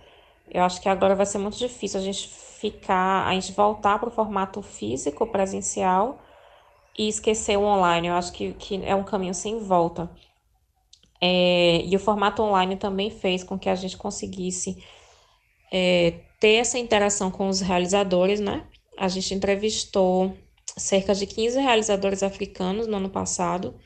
Eu 0.50 0.62
acho 0.64 0.80
que 0.82 0.88
agora 0.88 1.14
vai 1.14 1.24
ser 1.24 1.38
muito 1.38 1.56
difícil 1.56 1.98
a 1.98 2.02
gente 2.02 2.28
ficar, 2.28 3.26
a 3.26 3.32
gente 3.34 3.52
voltar 3.52 3.98
para 3.98 4.08
o 4.08 4.12
formato 4.12 4.60
físico, 4.60 5.26
presencial, 5.26 6.20
e 6.98 7.08
esquecer 7.08 7.56
o 7.56 7.62
online. 7.62 8.08
Eu 8.08 8.14
acho 8.14 8.32
que, 8.32 8.52
que 8.54 8.84
é 8.84 8.94
um 8.94 9.04
caminho 9.04 9.34
sem 9.34 9.58
volta. 9.60 10.10
É, 11.20 11.82
e 11.84 11.96
o 11.96 11.98
formato 11.98 12.42
online 12.42 12.76
também 12.76 13.10
fez 13.10 13.44
com 13.44 13.58
que 13.58 13.68
a 13.68 13.74
gente 13.74 13.96
conseguisse 13.96 14.82
é, 15.72 16.20
ter 16.40 16.54
essa 16.54 16.78
interação 16.78 17.30
com 17.30 17.48
os 17.48 17.60
realizadores, 17.60 18.40
né? 18.40 18.66
A 18.98 19.08
gente 19.08 19.34
entrevistou 19.34 20.36
cerca 20.76 21.14
de 21.14 21.26
15 21.26 21.60
realizadores 21.60 22.22
africanos 22.22 22.86
no 22.86 22.96
ano 22.96 23.10
passado 23.10 23.78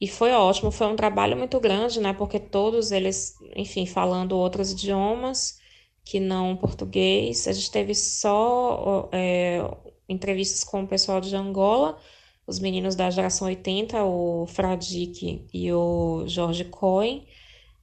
e 0.00 0.08
foi 0.08 0.32
ótimo, 0.32 0.70
foi 0.70 0.88
um 0.88 0.96
trabalho 0.96 1.36
muito 1.36 1.58
grande, 1.60 2.00
né? 2.00 2.12
Porque 2.12 2.38
todos 2.38 2.90
eles, 2.92 3.36
enfim, 3.56 3.86
falando 3.86 4.32
outros 4.36 4.72
idiomas 4.72 5.58
que 6.04 6.20
não 6.20 6.56
português. 6.56 7.48
A 7.48 7.52
gente 7.52 7.70
teve 7.70 7.94
só 7.94 9.08
é, 9.12 9.60
entrevistas 10.08 10.64
com 10.64 10.82
o 10.82 10.86
pessoal 10.88 11.20
de 11.20 11.34
Angola, 11.34 11.98
os 12.46 12.58
meninos 12.58 12.94
da 12.94 13.08
geração 13.08 13.46
80, 13.48 14.04
o 14.04 14.46
Fradique 14.46 15.46
e 15.52 15.72
o 15.72 16.24
Jorge 16.26 16.64
Cohen, 16.64 17.26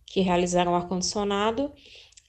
que 0.05 0.21
realizaram 0.21 0.73
o 0.73 0.75
ar-condicionado. 0.75 1.71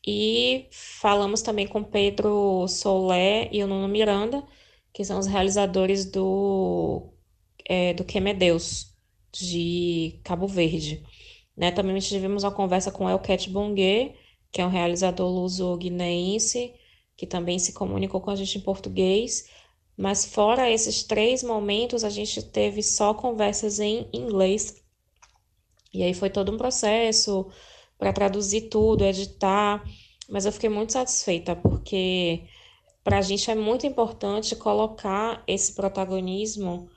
E 0.06 0.68
falamos 0.72 1.42
também 1.42 1.66
com 1.66 1.82
Pedro 1.84 2.66
Solé 2.68 3.48
e 3.52 3.62
o 3.62 3.68
Nuno 3.68 3.88
Miranda, 3.88 4.42
que 4.92 5.04
são 5.04 5.18
os 5.18 5.26
realizadores 5.26 6.04
do, 6.04 7.12
é, 7.64 7.94
do 7.94 8.04
Quemedeus 8.04 8.92
de 9.32 10.20
Cabo 10.24 10.46
Verde. 10.46 11.02
Né? 11.56 11.70
Também 11.70 11.96
tivemos 11.98 12.42
uma 12.44 12.52
conversa 12.52 12.90
com 12.90 13.08
Elket 13.08 13.48
Bongue, 13.48 14.14
que 14.50 14.60
é 14.60 14.66
um 14.66 14.70
realizador 14.70 15.30
luso-guineense, 15.30 16.74
que 17.16 17.26
também 17.26 17.58
se 17.58 17.72
comunicou 17.72 18.20
com 18.20 18.30
a 18.30 18.36
gente 18.36 18.58
em 18.58 18.60
português. 18.60 19.48
Mas 19.96 20.24
fora 20.26 20.70
esses 20.70 21.04
três 21.04 21.42
momentos, 21.42 22.02
a 22.04 22.10
gente 22.10 22.42
teve 22.42 22.82
só 22.82 23.14
conversas 23.14 23.78
em 23.78 24.08
inglês. 24.12 24.82
E 25.92 26.02
aí 26.02 26.14
foi 26.14 26.30
todo 26.30 26.52
um 26.52 26.56
processo 26.58 27.50
para 28.02 28.12
traduzir 28.12 28.62
tudo, 28.62 29.04
editar. 29.04 29.80
Mas 30.28 30.44
eu 30.44 30.50
fiquei 30.50 30.68
muito 30.68 30.92
satisfeita, 30.92 31.54
porque 31.54 32.42
para 33.04 33.18
a 33.18 33.22
gente 33.22 33.48
é 33.48 33.54
muito 33.54 33.86
importante 33.86 34.56
colocar 34.56 35.44
esse 35.46 35.72
protagonismo 35.72 36.90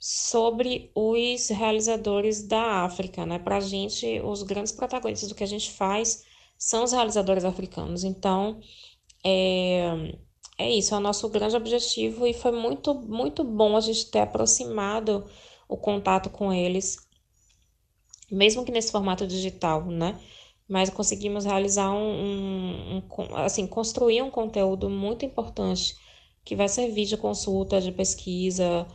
sobre 0.00 0.90
os 0.92 1.48
realizadores 1.50 2.48
da 2.48 2.82
África, 2.82 3.24
né? 3.24 3.38
Para 3.38 3.58
a 3.58 3.60
gente, 3.60 4.20
os 4.24 4.42
grandes 4.42 4.72
protagonistas 4.72 5.28
do 5.28 5.36
que 5.36 5.44
a 5.44 5.46
gente 5.46 5.70
faz 5.70 6.24
são 6.58 6.82
os 6.82 6.90
realizadores 6.90 7.44
africanos. 7.44 8.02
Então, 8.02 8.58
é, 9.24 10.16
é 10.58 10.68
isso, 10.68 10.94
é 10.94 10.98
o 10.98 11.00
nosso 11.00 11.28
grande 11.28 11.54
objetivo 11.54 12.26
e 12.26 12.34
foi 12.34 12.50
muito, 12.50 12.92
muito 12.92 13.44
bom 13.44 13.76
a 13.76 13.80
gente 13.80 14.10
ter 14.10 14.20
aproximado 14.20 15.24
o 15.68 15.76
contato 15.76 16.28
com 16.28 16.52
eles, 16.52 16.96
mesmo 18.28 18.64
que 18.64 18.72
nesse 18.72 18.90
formato 18.90 19.24
digital, 19.28 19.84
né? 19.84 20.18
Mas 20.70 20.88
conseguimos 20.88 21.44
realizar 21.44 21.90
um, 21.90 21.96
um, 21.98 23.02
um 23.18 23.36
assim, 23.36 23.66
construir 23.66 24.22
um 24.22 24.30
conteúdo 24.30 24.88
muito 24.88 25.24
importante 25.24 25.96
que 26.44 26.54
vai 26.54 26.68
servir 26.68 27.06
de 27.06 27.16
consulta, 27.16 27.80
de 27.80 27.90
pesquisa, 27.90 28.86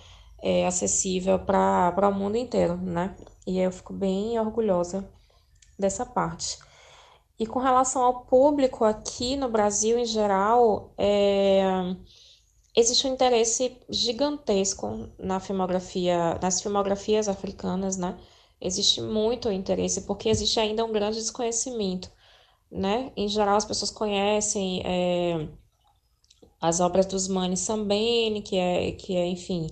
é, 0.42 0.66
acessível 0.66 1.38
para 1.38 2.10
o 2.10 2.14
mundo 2.14 2.38
inteiro, 2.38 2.78
né? 2.78 3.16
E 3.46 3.60
eu 3.60 3.72
fico 3.72 3.94
bem 3.94 4.40
orgulhosa 4.40 5.08
dessa 5.78 6.06
parte. 6.06 6.58
E 7.38 7.46
com 7.46 7.60
relação 7.60 8.02
ao 8.04 8.22
público 8.26 8.86
aqui 8.86 9.36
no 9.36 9.50
Brasil 9.50 10.00
em 10.00 10.06
geral, 10.06 10.94
é, 10.98 11.64
existe 12.76 13.06
um 13.08 13.14
interesse 13.14 13.78
gigantesco 13.90 15.10
na 15.20 15.40
filmografia, 15.42 16.40
nas 16.42 16.62
filmografias 16.62 17.28
africanas, 17.28 17.98
né? 17.98 18.18
Existe 18.62 19.02
muito 19.02 19.52
interesse, 19.52 20.02
porque 20.06 20.30
existe 20.30 20.60
ainda 20.60 20.86
um 20.86 20.92
grande 20.92 21.18
desconhecimento, 21.18 22.10
né? 22.72 23.12
Em 23.16 23.28
geral, 23.28 23.58
as 23.58 23.66
pessoas 23.66 23.92
conhecem 23.92 24.82
é, 24.86 25.48
as 26.62 26.80
obras 26.80 27.06
dos 27.06 27.28
Mani 27.28 27.58
Sambene, 27.58 28.42
que 28.42 28.58
é, 28.58 28.92
que 28.94 29.16
é, 29.16 29.28
enfim, 29.28 29.68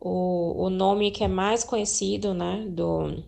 o, 0.00 0.64
o 0.64 0.70
nome 0.70 1.10
que 1.10 1.24
é 1.24 1.28
mais 1.28 1.64
conhecido 1.64 2.34
né, 2.34 2.66
do, 2.68 3.22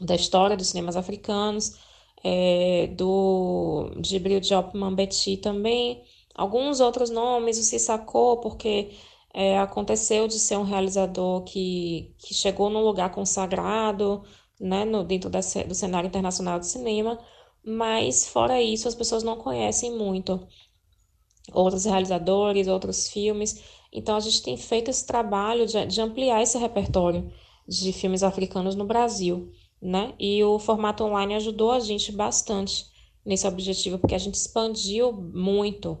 da 0.00 0.14
história 0.14 0.56
dos 0.56 0.68
cinemas 0.68 0.96
africanos, 0.96 1.78
é, 2.22 2.88
do 2.88 3.90
Gibril 4.04 4.40
Diop 4.40 4.76
Mambeti 4.76 5.36
também, 5.36 6.02
alguns 6.34 6.80
outros 6.80 7.10
nomes, 7.10 7.58
o 7.58 7.62
Sissako, 7.62 8.38
porque 8.40 8.92
é, 9.34 9.58
aconteceu 9.58 10.26
de 10.28 10.38
ser 10.38 10.56
um 10.56 10.64
realizador 10.64 11.44
que, 11.44 12.14
que 12.18 12.34
chegou 12.34 12.70
num 12.70 12.84
lugar 12.84 13.10
consagrado, 13.10 14.22
né, 14.60 14.84
no, 14.84 15.04
dentro 15.04 15.30
do 15.30 15.74
cenário 15.74 16.08
internacional 16.08 16.58
de 16.58 16.66
cinema, 16.66 17.18
mas 17.64 18.26
fora 18.28 18.60
isso 18.60 18.88
as 18.88 18.94
pessoas 18.94 19.22
não 19.22 19.36
conhecem 19.36 19.96
muito 19.96 20.46
outros 21.52 21.84
realizadores, 21.84 22.68
outros 22.68 23.08
filmes, 23.08 23.62
então, 23.92 24.16
a 24.16 24.20
gente 24.20 24.42
tem 24.42 24.56
feito 24.56 24.90
esse 24.90 25.04
trabalho 25.06 25.66
de, 25.66 25.84
de 25.86 26.00
ampliar 26.00 26.42
esse 26.42 26.56
repertório 26.56 27.30
de 27.66 27.92
filmes 27.92 28.22
africanos 28.22 28.74
no 28.74 28.84
Brasil, 28.84 29.50
né? 29.82 30.14
E 30.18 30.42
o 30.44 30.58
formato 30.58 31.04
online 31.04 31.34
ajudou 31.34 31.72
a 31.72 31.80
gente 31.80 32.12
bastante 32.12 32.86
nesse 33.24 33.46
objetivo, 33.46 33.98
porque 33.98 34.14
a 34.14 34.18
gente 34.18 34.34
expandiu 34.34 35.12
muito 35.12 35.98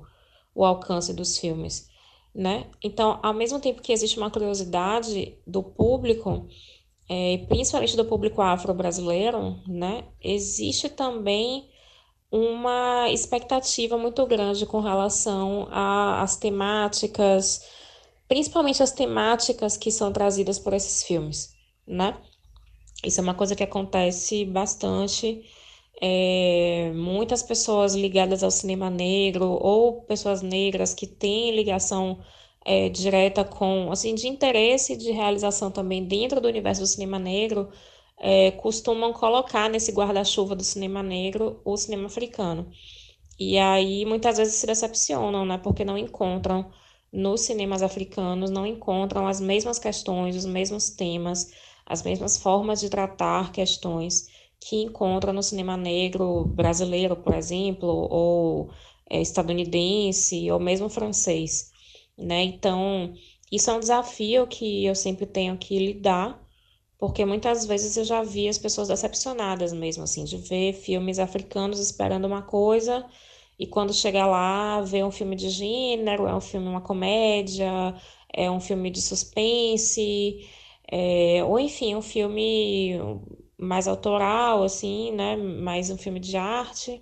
o 0.54 0.64
alcance 0.64 1.12
dos 1.12 1.38
filmes, 1.38 1.88
né? 2.34 2.66
Então, 2.82 3.18
ao 3.22 3.34
mesmo 3.34 3.60
tempo 3.60 3.82
que 3.82 3.92
existe 3.92 4.18
uma 4.18 4.30
curiosidade 4.30 5.36
do 5.46 5.62
público, 5.62 6.48
é, 7.08 7.38
principalmente 7.48 7.96
do 7.96 8.04
público 8.04 8.40
afro-brasileiro, 8.40 9.56
né? 9.66 10.04
Existe 10.22 10.88
também 10.88 11.68
uma 12.30 13.10
expectativa 13.10 13.98
muito 13.98 14.24
grande 14.26 14.64
com 14.64 14.80
relação 14.80 15.66
às 15.70 16.36
temáticas, 16.36 17.68
principalmente 18.28 18.82
as 18.82 18.92
temáticas 18.92 19.76
que 19.76 19.90
são 19.90 20.12
trazidas 20.12 20.58
por 20.58 20.72
esses 20.72 21.02
filmes, 21.02 21.52
né? 21.86 22.16
Isso 23.04 23.20
é 23.20 23.22
uma 23.22 23.34
coisa 23.34 23.56
que 23.56 23.64
acontece 23.64 24.44
bastante. 24.44 25.42
É, 26.02 26.92
muitas 26.94 27.42
pessoas 27.42 27.94
ligadas 27.94 28.42
ao 28.42 28.50
cinema 28.50 28.88
negro 28.90 29.44
ou 29.46 30.02
pessoas 30.04 30.40
negras 30.42 30.94
que 30.94 31.06
têm 31.06 31.54
ligação 31.54 32.20
é, 32.64 32.88
direta 32.88 33.44
com, 33.44 33.90
assim, 33.92 34.14
de 34.14 34.26
interesse 34.28 34.96
de 34.96 35.10
realização 35.12 35.70
também 35.70 36.04
dentro 36.06 36.40
do 36.40 36.48
universo 36.48 36.80
do 36.82 36.86
cinema 36.86 37.18
negro, 37.18 37.70
é, 38.18 38.50
costumam 38.52 39.12
colocar 39.12 39.68
nesse 39.68 39.92
guarda-chuva 39.92 40.54
do 40.56 40.64
cinema 40.64 41.02
negro 41.02 41.60
o 41.64 41.76
cinema 41.76 42.06
africano. 42.06 42.70
E 43.38 43.58
aí 43.58 44.04
muitas 44.04 44.36
vezes 44.38 44.54
se 44.54 44.66
decepcionam, 44.66 45.44
né? 45.46 45.58
Porque 45.58 45.84
não 45.84 45.96
encontram 45.98 46.70
nos 47.12 47.40
cinemas 47.42 47.82
africanos 47.82 48.50
não 48.50 48.64
encontram 48.66 49.26
as 49.26 49.40
mesmas 49.40 49.78
questões, 49.80 50.36
os 50.36 50.44
mesmos 50.46 50.90
temas, 50.90 51.50
as 51.84 52.02
mesmas 52.02 52.36
formas 52.36 52.80
de 52.80 52.88
tratar 52.88 53.50
questões 53.52 54.28
que 54.60 54.76
encontram 54.76 55.32
no 55.32 55.42
cinema 55.42 55.76
negro 55.76 56.44
brasileiro, 56.46 57.16
por 57.16 57.34
exemplo, 57.34 57.88
ou 57.88 58.70
é, 59.08 59.20
estadunidense, 59.20 60.50
ou 60.50 60.60
mesmo 60.60 60.88
francês, 60.88 61.72
né? 62.18 62.42
Então, 62.44 63.14
isso 63.50 63.70
é 63.70 63.74
um 63.74 63.80
desafio 63.80 64.46
que 64.46 64.84
eu 64.84 64.94
sempre 64.94 65.26
tenho 65.26 65.56
que 65.58 65.78
lidar, 65.78 66.40
porque 66.98 67.24
muitas 67.24 67.64
vezes 67.66 67.96
eu 67.96 68.04
já 68.04 68.22
vi 68.22 68.48
as 68.48 68.58
pessoas 68.58 68.88
decepcionadas 68.88 69.72
mesmo, 69.72 70.04
assim, 70.04 70.24
de 70.24 70.36
ver 70.36 70.74
filmes 70.74 71.18
africanos 71.18 71.80
esperando 71.80 72.26
uma 72.26 72.42
coisa 72.42 73.06
e 73.58 73.66
quando 73.66 73.92
chega 73.94 74.26
lá, 74.26 74.80
vê 74.82 75.02
um 75.04 75.10
filme 75.10 75.36
de 75.36 75.50
gênero, 75.50 76.26
é 76.26 76.34
um 76.34 76.40
filme, 76.40 76.68
uma 76.68 76.80
comédia, 76.80 77.70
é 78.32 78.50
um 78.50 78.60
filme 78.60 78.90
de 78.90 79.00
suspense, 79.02 80.46
É, 80.92 81.44
ou 81.44 81.58
enfim, 81.60 81.94
um 81.94 82.02
filme 82.02 82.98
mais 83.60 83.86
autoral, 83.86 84.62
assim, 84.62 85.12
né? 85.12 85.36
Mais 85.36 85.90
um 85.90 85.98
filme 85.98 86.20
de 86.20 86.36
arte, 86.36 87.00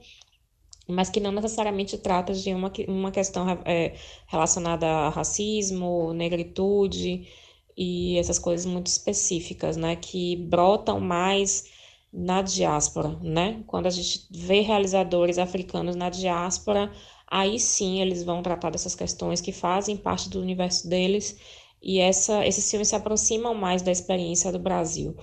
mas 0.88 1.10
que 1.10 1.20
não 1.20 1.32
necessariamente 1.32 1.98
trata 1.98 2.32
de 2.32 2.52
uma, 2.54 2.72
uma 2.88 3.10
questão 3.10 3.46
é, 3.64 3.94
relacionada 4.26 4.86
a 4.86 5.08
racismo, 5.10 6.12
negritude 6.14 7.28
e 7.76 8.18
essas 8.18 8.38
coisas 8.38 8.66
muito 8.66 8.88
específicas, 8.88 9.76
né? 9.76 9.96
Que 9.96 10.36
brotam 10.36 11.00
mais 11.00 11.64
na 12.12 12.42
diáspora, 12.42 13.18
né? 13.22 13.62
Quando 13.66 13.86
a 13.86 13.90
gente 13.90 14.26
vê 14.30 14.60
realizadores 14.60 15.38
africanos 15.38 15.94
na 15.94 16.10
diáspora, 16.10 16.90
aí 17.26 17.60
sim 17.60 18.00
eles 18.00 18.24
vão 18.24 18.42
tratar 18.42 18.70
dessas 18.70 18.94
questões 18.94 19.40
que 19.40 19.52
fazem 19.52 19.96
parte 19.96 20.28
do 20.30 20.40
universo 20.40 20.88
deles 20.88 21.38
e 21.82 22.00
essa, 22.00 22.46
esses 22.46 22.68
filmes 22.70 22.88
se 22.88 22.96
aproximam 22.96 23.54
mais 23.54 23.82
da 23.82 23.92
experiência 23.92 24.50
do 24.50 24.58
Brasil. 24.58 25.14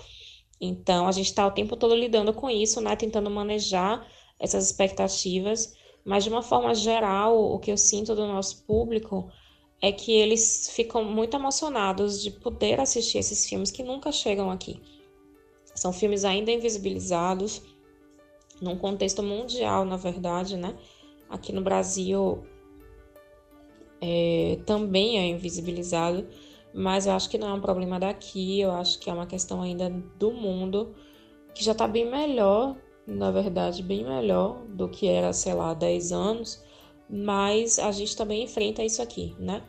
Então, 0.65 1.07
a 1.07 1.11
gente 1.11 1.27
está 1.27 1.45
o 1.45 1.51
tempo 1.51 1.75
todo 1.75 1.95
lidando 1.95 2.33
com 2.33 2.49
isso, 2.49 2.81
né? 2.81 2.95
Tentando 2.95 3.29
manejar 3.29 4.05
essas 4.39 4.65
expectativas, 4.65 5.75
mas 6.03 6.23
de 6.23 6.29
uma 6.29 6.41
forma 6.41 6.73
geral, 6.75 7.37
o 7.37 7.59
que 7.59 7.71
eu 7.71 7.77
sinto 7.77 8.15
do 8.15 8.27
nosso 8.27 8.63
público 8.65 9.29
é 9.81 9.91
que 9.91 10.11
eles 10.11 10.69
ficam 10.69 11.03
muito 11.03 11.35
emocionados 11.35 12.21
de 12.21 12.31
poder 12.31 12.79
assistir 12.79 13.17
esses 13.17 13.47
filmes 13.47 13.71
que 13.71 13.83
nunca 13.83 14.11
chegam 14.11 14.51
aqui. 14.51 14.81
São 15.75 15.91
filmes 15.91 16.23
ainda 16.23 16.51
invisibilizados, 16.51 17.61
num 18.61 18.77
contexto 18.77 19.21
mundial, 19.21 19.83
na 19.83 19.97
verdade, 19.97 20.55
né? 20.55 20.75
Aqui 21.29 21.51
no 21.51 21.61
Brasil 21.61 22.43
é, 24.01 24.59
também 24.65 25.19
é 25.19 25.27
invisibilizado, 25.27 26.27
mas 26.75 27.07
eu 27.07 27.13
acho 27.13 27.29
que 27.29 27.37
não 27.37 27.47
é 27.47 27.53
um 27.53 27.61
problema 27.61 27.97
daqui, 27.97 28.59
eu 28.59 28.71
acho 28.71 28.99
que 28.99 29.09
é 29.09 29.13
uma 29.13 29.25
questão 29.25 29.61
ainda 29.61 29.89
do 30.19 30.33
mundo, 30.33 30.93
que 31.53 31.63
já 31.63 31.71
está 31.71 31.87
bem 31.87 32.05
melhor, 32.05 32.75
na 33.07 33.31
verdade, 33.31 33.81
bem 33.81 34.03
melhor 34.03 34.61
do 34.67 34.89
que 34.89 35.07
era, 35.07 35.31
sei 35.31 35.53
lá, 35.53 35.73
10 35.73 36.11
anos, 36.11 36.61
mas 37.09 37.79
a 37.79 37.91
gente 37.93 38.17
também 38.17 38.43
enfrenta 38.43 38.83
isso 38.83 39.01
aqui, 39.01 39.33
né? 39.39 39.63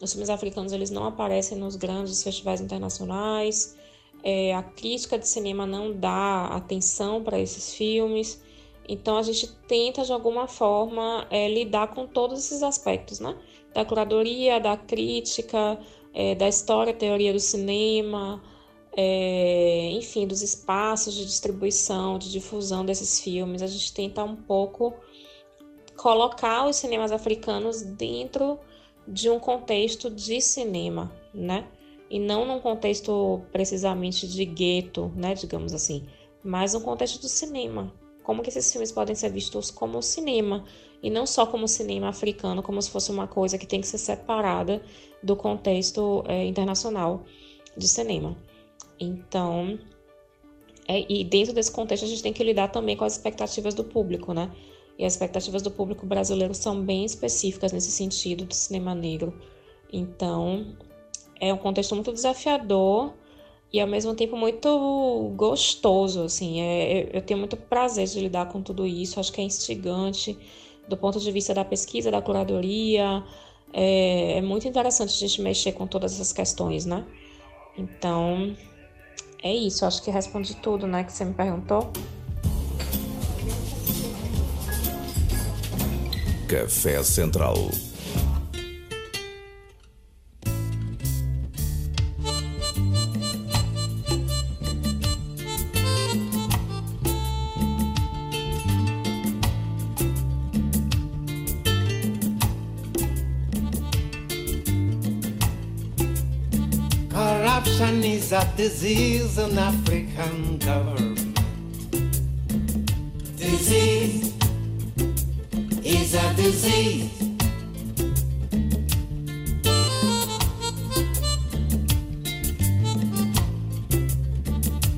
Os 0.00 0.12
filmes 0.12 0.30
africanos, 0.30 0.72
eles 0.72 0.90
não 0.90 1.04
aparecem 1.04 1.58
nos 1.58 1.74
grandes 1.74 2.22
festivais 2.22 2.60
internacionais, 2.60 3.76
é, 4.22 4.54
a 4.54 4.62
crítica 4.62 5.18
de 5.18 5.26
cinema 5.26 5.66
não 5.66 5.92
dá 5.92 6.46
atenção 6.46 7.24
para 7.24 7.40
esses 7.40 7.74
filmes, 7.74 8.40
então 8.88 9.16
a 9.16 9.22
gente 9.22 9.52
tenta 9.66 10.04
de 10.04 10.12
alguma 10.12 10.46
forma 10.46 11.26
é, 11.28 11.48
lidar 11.48 11.88
com 11.88 12.06
todos 12.06 12.38
esses 12.38 12.62
aspectos, 12.62 13.18
né? 13.18 13.36
Da 13.74 13.84
curadoria, 13.84 14.60
da 14.60 14.76
crítica, 14.76 15.78
é, 16.14 16.34
da 16.34 16.48
história, 16.48 16.92
teoria 16.92 17.32
do 17.32 17.40
cinema, 17.40 18.42
é, 18.96 19.90
enfim, 19.92 20.26
dos 20.26 20.42
espaços 20.42 21.14
de 21.14 21.24
distribuição, 21.24 22.18
de 22.18 22.30
difusão 22.30 22.84
desses 22.84 23.20
filmes. 23.20 23.62
A 23.62 23.66
gente 23.66 23.92
tenta 23.92 24.22
um 24.22 24.36
pouco 24.36 24.94
colocar 25.96 26.66
os 26.66 26.76
cinemas 26.76 27.12
africanos 27.12 27.82
dentro 27.82 28.58
de 29.06 29.30
um 29.30 29.38
contexto 29.38 30.10
de 30.10 30.40
cinema, 30.40 31.12
né? 31.32 31.66
E 32.10 32.18
não 32.18 32.44
num 32.44 32.60
contexto 32.60 33.42
precisamente 33.50 34.28
de 34.28 34.44
gueto, 34.44 35.10
né, 35.16 35.34
digamos 35.34 35.72
assim, 35.72 36.06
mas 36.44 36.74
um 36.74 36.80
contexto 36.80 37.20
do 37.20 37.28
cinema. 37.28 37.92
Como 38.22 38.42
que 38.42 38.50
esses 38.50 38.70
filmes 38.70 38.92
podem 38.92 39.14
ser 39.14 39.30
vistos 39.30 39.70
como 39.70 40.02
cinema 40.02 40.64
e 41.02 41.10
não 41.10 41.26
só 41.26 41.46
como 41.46 41.66
cinema 41.66 42.08
africano, 42.08 42.62
como 42.62 42.80
se 42.80 42.90
fosse 42.90 43.10
uma 43.10 43.26
coisa 43.26 43.58
que 43.58 43.66
tem 43.66 43.80
que 43.80 43.86
ser 43.86 43.98
separada 43.98 44.82
do 45.22 45.36
contexto 45.36 46.24
é, 46.26 46.44
internacional 46.44 47.24
de 47.76 47.86
cinema. 47.86 48.36
Então, 48.98 49.78
é, 50.88 51.04
e 51.08 51.24
dentro 51.24 51.52
desse 51.52 51.70
contexto 51.70 52.04
a 52.04 52.08
gente 52.08 52.22
tem 52.22 52.32
que 52.32 52.42
lidar 52.42 52.68
também 52.68 52.96
com 52.96 53.04
as 53.04 53.14
expectativas 53.14 53.74
do 53.74 53.84
público, 53.84 54.32
né? 54.32 54.50
E 54.98 55.04
as 55.04 55.14
expectativas 55.14 55.62
do 55.62 55.70
público 55.70 56.04
brasileiro 56.06 56.54
são 56.54 56.80
bem 56.80 57.04
específicas 57.04 57.72
nesse 57.72 57.90
sentido 57.90 58.44
do 58.44 58.54
cinema 58.54 58.94
negro. 58.94 59.32
Então, 59.92 60.76
é 61.40 61.52
um 61.52 61.58
contexto 61.58 61.94
muito 61.94 62.12
desafiador 62.12 63.12
e 63.72 63.80
ao 63.80 63.88
mesmo 63.88 64.14
tempo 64.14 64.36
muito 64.36 65.32
gostoso, 65.34 66.22
assim. 66.24 66.60
É, 66.60 67.16
eu 67.16 67.22
tenho 67.22 67.38
muito 67.38 67.56
prazer 67.56 68.06
de 68.06 68.20
lidar 68.20 68.46
com 68.46 68.62
tudo 68.62 68.86
isso, 68.86 69.18
acho 69.18 69.32
que 69.32 69.40
é 69.40 69.44
instigante 69.44 70.38
do 70.88 70.96
ponto 70.96 71.18
de 71.18 71.32
vista 71.32 71.54
da 71.54 71.64
pesquisa, 71.64 72.10
da 72.10 72.20
curadoria, 72.20 73.24
é, 73.72 74.38
é 74.38 74.42
muito 74.42 74.68
interessante 74.68 75.12
a 75.14 75.26
gente 75.26 75.40
mexer 75.40 75.72
com 75.72 75.86
todas 75.86 76.14
essas 76.14 76.32
questões, 76.32 76.84
né? 76.84 77.04
Então, 77.76 78.56
é 79.42 79.52
isso. 79.52 79.84
Acho 79.84 80.02
que 80.02 80.10
respondi 80.10 80.54
tudo, 80.56 80.86
né? 80.86 81.04
Que 81.04 81.12
você 81.12 81.24
me 81.24 81.34
perguntou. 81.34 81.90
Café 86.48 87.02
Central. 87.02 87.56
Disease 108.56 109.38
in 109.38 109.58
African 109.58 110.58
government. 110.58 111.38
Disease 113.36 114.34
is 115.82 116.14
a 116.14 116.34
disease. 116.34 117.10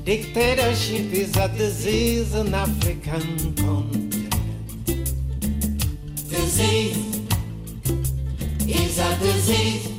Dictatorship 0.03 1.13
is 1.13 1.35
a 1.37 1.47
disease 1.47 2.35
in 2.35 2.53
African 2.53 3.55
continent. 3.55 4.29
Disease 6.29 7.21
is 8.67 8.99
a 8.99 9.17
disease. 9.19 9.94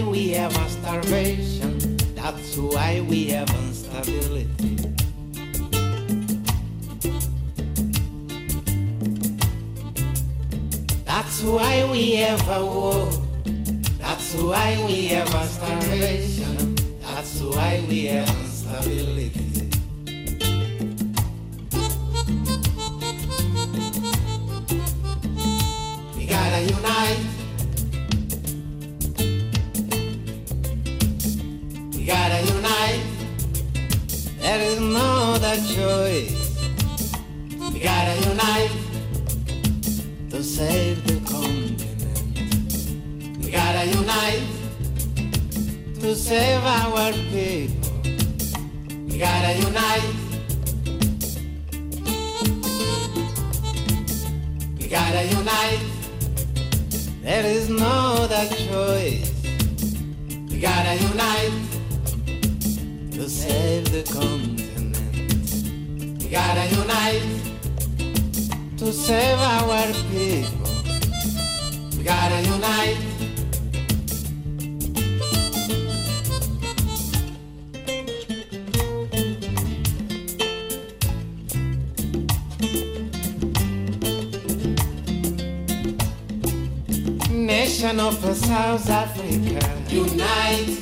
Why 0.00 0.10
we 0.10 0.30
have 0.30 0.56
a 0.56 0.68
starvation. 0.68 1.96
That's 2.14 2.56
why 2.56 3.04
we 3.08 3.28
have 3.28 3.50
instability. 3.50 4.76
That's 11.04 11.42
why 11.42 11.88
we 11.90 12.14
have 12.16 12.48
a 12.48 12.64
war. 12.64 13.08
That's 13.98 14.34
why 14.34 14.82
we 14.86 15.08
have 15.08 15.34
a 15.34 15.46
starvation. 15.46 16.76
That's 17.02 17.40
why 17.40 17.84
we 17.88 18.06
have 18.06 18.49
other 58.40 58.56
choice. 58.56 59.32
We 60.50 60.60
gotta 60.60 60.94
unite 60.96 61.52
to 63.12 63.28
save 63.28 63.84
the 63.92 64.02
continent. 64.10 64.96
We 66.22 66.28
gotta 66.30 66.66
unite 66.74 67.22
to 68.78 68.92
save 68.94 69.38
our 69.38 69.92
people. 70.10 70.70
We 71.98 72.02
gotta 72.02 72.40
unite. 72.48 73.09
Nation 87.90 88.06
of 88.06 88.36
South 88.36 88.88
Africa, 88.88 89.84
unite. 89.88 90.78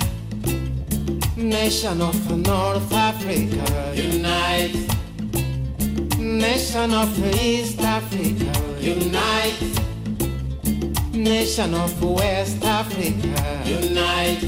Nation 1.38 2.02
of 2.02 2.46
North 2.46 2.92
Africa, 2.92 3.92
unite. 3.94 4.76
Nation 6.18 6.92
of 6.92 7.34
East 7.42 7.80
Africa, 7.80 8.52
unite. 8.78 9.56
Nation 11.14 11.72
of 11.72 12.04
West 12.04 12.62
Africa, 12.62 13.62
unite. 13.64 14.44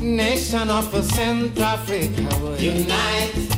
Nation 0.00 0.70
of 0.70 1.04
Central 1.04 1.64
Africa, 1.64 2.56
unite. 2.58 3.48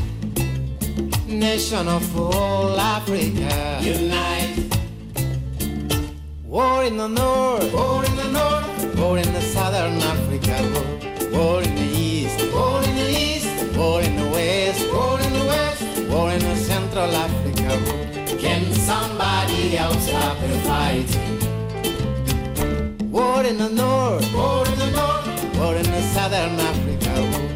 Nation 1.27 1.89
of 1.89 2.21
all 2.21 2.79
Africa, 2.79 3.79
unite. 3.81 4.74
War 6.55 6.85
in 6.85 6.97
the 6.97 7.09
north, 7.09 7.73
war 7.75 8.05
in 8.05 8.15
the 8.15 8.31
north, 8.31 8.97
war 8.97 9.19
in 9.19 9.33
the 9.33 9.41
southern 9.41 10.01
Africa, 10.01 10.55
war, 10.73 10.87
war 11.33 11.61
in 11.61 11.75
the 11.75 11.83
east, 11.83 12.39
war 12.55 12.81
in 12.81 12.95
the 12.95 13.11
east, 13.11 13.77
war 13.77 14.01
in 14.01 14.15
the 14.15 14.29
west, 14.31 14.87
war 14.93 15.19
in 15.19 15.33
the 15.33 15.47
west, 15.47 15.83
war 16.09 16.31
in 16.31 16.39
the 16.39 16.55
central 16.55 17.11
Africa. 17.11 17.77
War. 17.87 18.39
Can 18.39 18.73
somebody 18.73 19.77
else 19.77 20.07
stop 20.07 20.39
the 20.39 20.61
fighting? 20.71 21.41
War 23.11 23.43
in 23.43 23.59
the 23.59 23.71
north, 23.71 24.33
war 24.33 24.65
in 24.65 24.79
the 24.79 24.91
north, 24.93 25.27
war 25.59 25.75
in 25.75 25.83
the 25.83 26.03
southern 26.15 26.61
Africa, 26.71 27.15
war, 27.33 27.49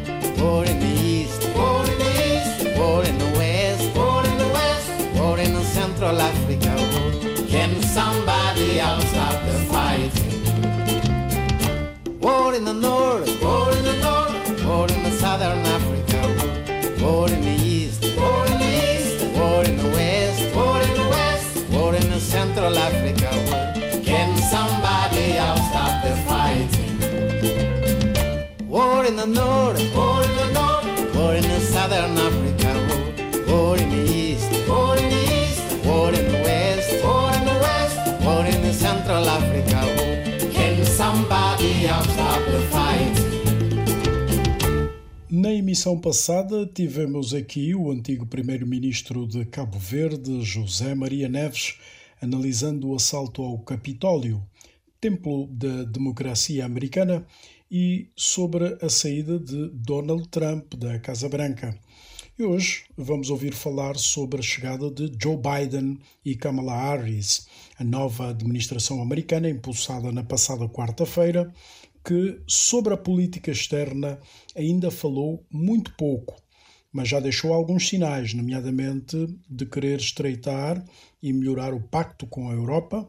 war 0.43 0.65
in 0.65 0.77
the 0.77 0.93
east, 0.99 1.41
war 1.55 1.85
in 1.85 1.97
the 1.99 2.11
east, 2.35 2.77
war 2.77 3.05
in 3.05 3.17
the 3.17 3.28
in 12.59 12.65
the 12.65 12.73
north, 12.73 13.41
war 13.41 13.71
in 13.71 13.83
the 13.85 13.97
north, 14.01 14.65
war 14.65 14.85
in 14.91 15.01
the 15.03 15.11
southern 15.11 15.59
Africa. 15.77 16.19
War, 17.01 17.29
in 17.29 17.41
the 17.41 17.57
east, 17.75 18.03
war 18.17 18.45
in 18.51 18.57
the 18.63 18.71
east, 18.91 19.17
war 19.37 19.63
in 19.63 19.77
the 19.77 19.89
west, 19.97 20.41
war 20.53 20.81
in 20.81 20.93
the 21.01 21.07
west, 21.15 21.69
war 21.69 21.95
in 21.95 22.09
the 22.09 22.19
central 22.19 22.77
Africa. 22.77 23.31
Can 24.03 24.29
somebody 24.53 25.37
else 25.37 25.65
stop 25.69 26.03
the 26.03 26.13
fighting? 26.27 26.95
War 28.67 29.05
in 29.05 29.15
the 29.15 29.27
north, 29.27 29.81
war 29.95 30.21
in 30.27 30.35
the 30.41 30.49
north, 30.59 31.15
war 31.15 31.33
in 31.35 31.43
the 31.43 31.59
southern 31.61 32.17
Africa. 32.17 32.48
Na 45.49 45.55
emissão 45.55 45.99
passada 45.99 46.63
tivemos 46.67 47.33
aqui 47.33 47.73
o 47.73 47.89
antigo 47.89 48.23
primeiro-ministro 48.23 49.25
de 49.25 49.43
Cabo 49.45 49.79
Verde, 49.79 50.43
José 50.43 50.93
Maria 50.93 51.27
Neves, 51.27 51.75
analisando 52.21 52.89
o 52.89 52.95
assalto 52.95 53.41
ao 53.41 53.57
Capitólio, 53.57 54.47
templo 55.01 55.47
da 55.47 55.85
democracia 55.85 56.63
americana, 56.63 57.25
e 57.71 58.11
sobre 58.15 58.77
a 58.79 58.89
saída 58.89 59.39
de 59.39 59.69
Donald 59.69 60.27
Trump 60.27 60.75
da 60.75 60.99
Casa 60.99 61.27
Branca. 61.27 61.75
E 62.37 62.43
hoje 62.43 62.83
vamos 62.95 63.31
ouvir 63.31 63.55
falar 63.55 63.97
sobre 63.97 64.39
a 64.39 64.43
chegada 64.43 64.91
de 64.91 65.11
Joe 65.19 65.35
Biden 65.35 65.97
e 66.23 66.35
Kamala 66.35 66.73
Harris, 66.73 67.47
a 67.79 67.83
nova 67.83 68.29
administração 68.29 69.01
americana 69.01 69.49
impulsada 69.49 70.11
na 70.11 70.23
passada 70.23 70.69
quarta-feira, 70.69 71.51
que 72.09 72.41
sobre 72.47 72.91
a 72.91 72.97
política 72.97 73.51
externa 73.51 74.19
ainda 74.55 74.89
falou 74.89 75.45
muito 75.51 75.93
pouco, 75.95 76.41
mas 76.91 77.07
já 77.07 77.19
deixou 77.19 77.53
alguns 77.53 77.87
sinais, 77.87 78.33
nomeadamente 78.33 79.27
de 79.47 79.63
querer 79.67 79.99
estreitar 79.99 80.83
e 81.21 81.31
melhorar 81.31 81.71
o 81.71 81.79
pacto 81.79 82.25
com 82.25 82.49
a 82.49 82.53
Europa 82.53 83.07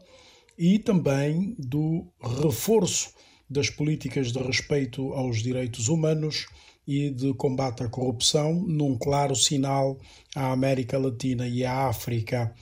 e 0.59 0.79
também 0.79 1.57
do 1.59 2.07
reforço 2.43 3.15
das 3.49 3.71
políticas 3.71 4.33
de 4.33 4.39
respeito 4.39 5.15
aos 5.15 5.43
direitos 5.43 5.89
humanos 5.89 6.47
e 6.87 7.09
de 7.09 7.33
combate 7.33 7.83
à 7.83 7.89
corrupção, 7.89 8.53
num 8.53 8.99
claro 8.99 9.35
sinal 9.35 9.99
à 10.37 10.53
América 10.53 10.99
Latina 10.99 11.49
e 11.49 11.65
à 11.65 11.89
África. 11.89 12.55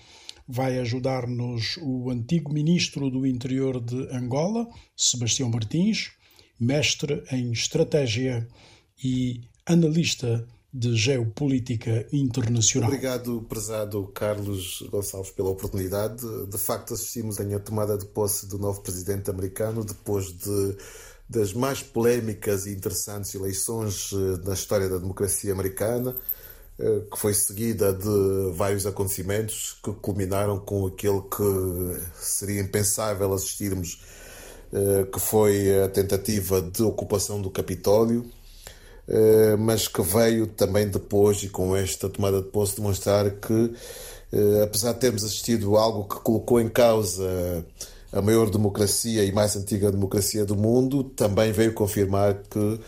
Vai 0.46 0.78
ajudar-nos 0.78 1.76
o 1.82 2.08
antigo 2.10 2.52
ministro 2.52 3.10
do 3.10 3.26
Interior 3.26 3.80
de 3.80 4.08
Angola, 4.14 4.68
Sebastião 4.96 5.50
Martins, 5.50 6.12
mestre 6.58 7.22
em 7.30 7.52
estratégia 7.52 8.46
e 9.02 9.42
analista 9.66 10.44
de 10.72 10.94
geopolítica 10.96 12.06
internacional. 12.12 12.90
Obrigado, 12.90 13.42
prezado 13.48 14.06
Carlos 14.14 14.82
Gonçalves, 14.90 15.30
pela 15.30 15.48
oportunidade. 15.48 16.24
De 16.46 16.58
facto, 16.58 16.94
assistimos 16.94 17.40
à 17.40 17.58
tomada 17.58 17.96
de 17.96 18.04
posse 18.06 18.46
do 18.46 18.58
novo 18.58 18.80
presidente 18.82 19.30
americano 19.30 19.84
depois 19.84 20.26
de 20.26 20.76
das 21.28 21.52
mais 21.52 21.82
polémicas 21.82 22.64
e 22.64 22.70
interessantes 22.70 23.34
eleições 23.34 24.12
na 24.44 24.54
história 24.54 24.88
da 24.88 24.96
democracia 24.96 25.52
americana, 25.52 26.16
que 26.78 27.18
foi 27.18 27.34
seguida 27.34 27.92
de 27.92 28.52
vários 28.54 28.86
acontecimentos 28.86 29.78
que 29.82 29.92
culminaram 29.92 30.58
com 30.58 30.86
aquele 30.86 31.20
que 31.20 32.00
seria 32.18 32.62
impensável 32.62 33.30
assistirmos, 33.34 34.00
que 35.12 35.18
foi 35.20 35.82
a 35.82 35.88
tentativa 35.88 36.60
de 36.60 36.82
ocupação 36.82 37.40
do 37.40 37.50
Capitólio, 37.50 38.24
mas 39.58 39.88
que 39.88 40.02
veio 40.02 40.46
também 40.46 40.88
depois 40.88 41.42
e 41.42 41.48
com 41.48 41.74
esta 41.74 42.08
tomada 42.08 42.42
de 42.42 42.48
posse 42.48 42.76
demonstrar 42.76 43.30
que, 43.30 43.72
apesar 44.62 44.92
de 44.92 45.00
termos 45.00 45.24
assistido 45.24 45.76
algo 45.76 46.04
que 46.04 46.20
colocou 46.20 46.60
em 46.60 46.68
causa 46.68 47.64
a 48.12 48.20
maior 48.20 48.50
democracia 48.50 49.24
e 49.24 49.32
mais 49.32 49.56
antiga 49.56 49.90
democracia 49.90 50.44
do 50.44 50.56
mundo, 50.56 51.04
também 51.04 51.52
veio 51.52 51.72
confirmar 51.72 52.42
que 52.50 52.80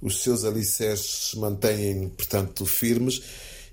os 0.00 0.22
seus 0.22 0.44
alicerces 0.44 1.30
se 1.30 1.38
mantêm, 1.38 2.08
portanto, 2.08 2.64
firmes. 2.66 3.22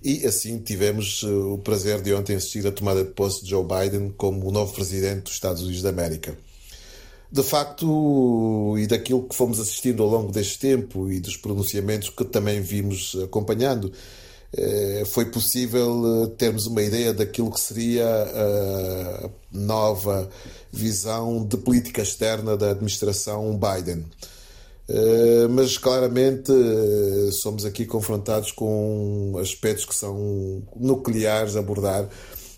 E 0.04 0.26
assim 0.28 0.60
tivemos 0.60 1.24
o 1.24 1.58
prazer 1.60 2.02
de 2.02 2.14
ontem 2.14 2.36
assistir 2.36 2.68
à 2.68 2.72
tomada 2.72 3.04
de 3.04 3.12
posse 3.12 3.44
de 3.44 3.50
Joe 3.50 3.64
Biden 3.64 4.14
como 4.16 4.48
o 4.48 4.52
novo 4.52 4.72
presidente 4.74 5.24
dos 5.24 5.34
Estados 5.34 5.64
Unidos 5.64 5.82
da 5.82 5.90
América. 5.90 6.38
De 7.36 7.44
facto, 7.44 8.78
e 8.78 8.88
daquilo 8.88 9.24
que 9.24 9.36
fomos 9.36 9.60
assistindo 9.60 10.02
ao 10.02 10.08
longo 10.08 10.32
deste 10.32 10.58
tempo 10.58 11.12
e 11.12 11.20
dos 11.20 11.36
pronunciamentos 11.36 12.08
que 12.08 12.24
também 12.24 12.62
vimos 12.62 13.14
acompanhando, 13.26 13.92
foi 15.08 15.26
possível 15.26 16.34
termos 16.38 16.66
uma 16.66 16.82
ideia 16.82 17.14
daquilo 17.14 17.52
que 17.52 17.60
seria 17.60 18.08
a 18.08 19.30
nova 19.52 20.30
visão 20.72 21.46
de 21.46 21.58
política 21.58 22.04
externa 22.04 22.56
da 22.56 22.70
administração 22.70 23.60
Biden. 23.60 24.06
Mas 25.50 25.78
claramente 25.78 26.54
somos 27.34 27.66
aqui 27.66 27.86
confrontados 27.86 28.54
com 28.54 29.38
aspectos 29.42 29.84
que 29.84 29.94
são 29.94 30.64
nucleares 30.74 31.58
a 31.58 31.60
abordar, 31.60 32.08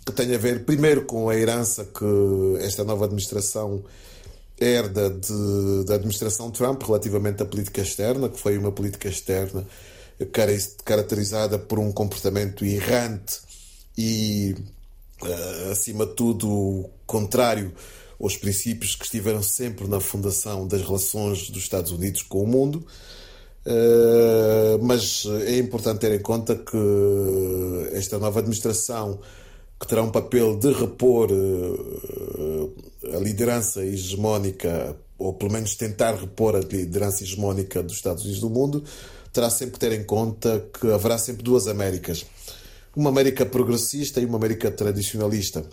que 0.06 0.12
têm 0.12 0.36
a 0.36 0.38
ver 0.38 0.66
primeiro 0.66 1.04
com 1.04 1.30
a 1.30 1.36
herança 1.36 1.84
que 1.84 2.64
esta 2.64 2.84
nova 2.84 3.06
administração 3.06 3.84
herda 4.60 5.10
de, 5.10 5.86
da 5.86 5.96
administração 5.96 6.50
Trump 6.52 6.82
relativamente 6.84 7.44
à 7.44 7.46
política 7.46 7.82
externa, 7.82 8.30
que 8.30 8.40
foi 8.40 8.58
uma 8.58 8.72
política 8.72 9.08
externa 9.08 9.66
caracterizada 10.84 11.60
por 11.60 11.78
um 11.78 11.92
comportamento 11.92 12.66
errante 12.66 13.40
e, 13.98 14.56
acima 15.72 16.06
de 16.06 16.16
tudo, 16.16 16.90
contrário 17.06 17.72
aos 18.20 18.36
princípios 18.36 18.96
que 18.96 19.06
estiveram 19.06 19.44
sempre 19.44 19.88
na 19.88 20.00
fundação 20.00 20.68
das 20.68 20.82
relações 20.82 21.52
dos 21.52 21.62
Estados 21.62 21.92
Unidos 21.92 22.24
com 22.24 22.42
o 22.44 22.48
mundo. 22.48 22.86
Mas 24.82 25.26
é 25.46 25.58
importante 25.60 26.00
ter 26.00 26.14
em 26.14 26.22
conta 26.22 26.56
que 26.56 26.78
esta 27.92 28.18
nova 28.18 28.40
administração, 28.40 29.20
que 29.80 29.88
terá 29.88 30.02
um 30.02 30.10
papel 30.10 30.58
de 30.58 30.72
repor 30.72 31.30
a 33.14 33.18
liderança 33.18 33.86
hegemónica, 33.86 34.96
ou 35.18 35.34
pelo 35.34 35.52
menos 35.52 35.76
tentar 35.76 36.16
repor 36.16 36.56
a 36.56 36.60
liderança 36.60 37.24
hegemónica 37.24 37.84
dos 37.84 37.96
Estados 37.96 38.24
Unidos 38.24 38.42
do 38.42 38.50
mundo, 38.50 38.84
terá 39.32 39.50
sempre 39.50 39.74
que 39.74 39.80
ter 39.80 39.92
em 39.92 40.04
conta 40.04 40.68
que 40.80 40.92
haverá 40.92 41.18
sempre 41.18 41.44
duas 41.44 41.68
Américas. 41.68 42.26
Uma 42.96 43.10
América 43.10 43.46
progressista 43.46 44.20
e 44.20 44.26
uma 44.26 44.38
América 44.38 44.72
tradicionalista. 44.72 45.64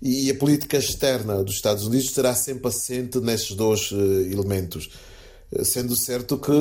E 0.00 0.30
a 0.30 0.34
política 0.34 0.76
externa 0.76 1.42
dos 1.42 1.54
Estados 1.54 1.86
Unidos 1.86 2.10
será 2.10 2.34
sempre 2.34 2.68
assente 2.68 3.18
nestes 3.18 3.56
dois 3.56 3.90
elementos. 3.90 4.90
Sendo 5.64 5.96
certo 5.96 6.38
que 6.38 6.52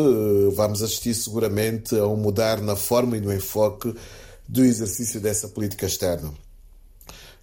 vamos 0.55 0.81
assistir 0.81 1.13
seguramente 1.13 1.95
a 1.95 2.07
um 2.07 2.15
mudar 2.15 2.61
na 2.61 2.75
forma 2.75 3.17
e 3.17 3.21
no 3.21 3.33
enfoque 3.33 3.93
do 4.47 4.63
exercício 4.63 5.19
dessa 5.19 5.47
política 5.47 5.85
externa. 5.85 6.44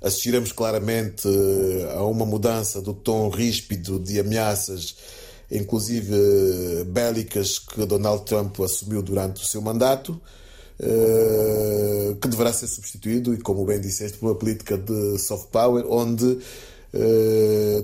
Assistiremos 0.03 0.53
claramente 0.53 1.29
eh, 1.29 1.95
a 1.95 2.05
uma 2.05 2.27
mudança 2.27 2.83
do 2.83 2.93
tom 2.93 3.29
ríspido 3.29 4.01
de 4.01 4.19
ameaças, 4.19 4.97
inclusive 5.51 6.13
eh, 6.13 6.85
bélicas, 6.85 7.59
que 7.61 7.87
Donald 7.87 8.25
Trump 8.25 8.61
assumiu 8.61 9.01
durante 9.01 9.43
o 9.43 9.47
seu 9.47 9.63
mandato, 9.63 10.21
eh, 10.81 12.17
que 12.21 12.27
deverá 12.27 12.53
ser 12.53 12.67
substituído, 12.67 13.33
e 13.33 13.39
como 13.39 13.65
bem 13.65 13.81
disseste, 13.81 14.19
por 14.19 14.31
uma 14.31 14.35
política 14.35 14.77
de 14.77 15.19
soft 15.19 15.49
power, 15.51 15.85
onde 15.89 16.39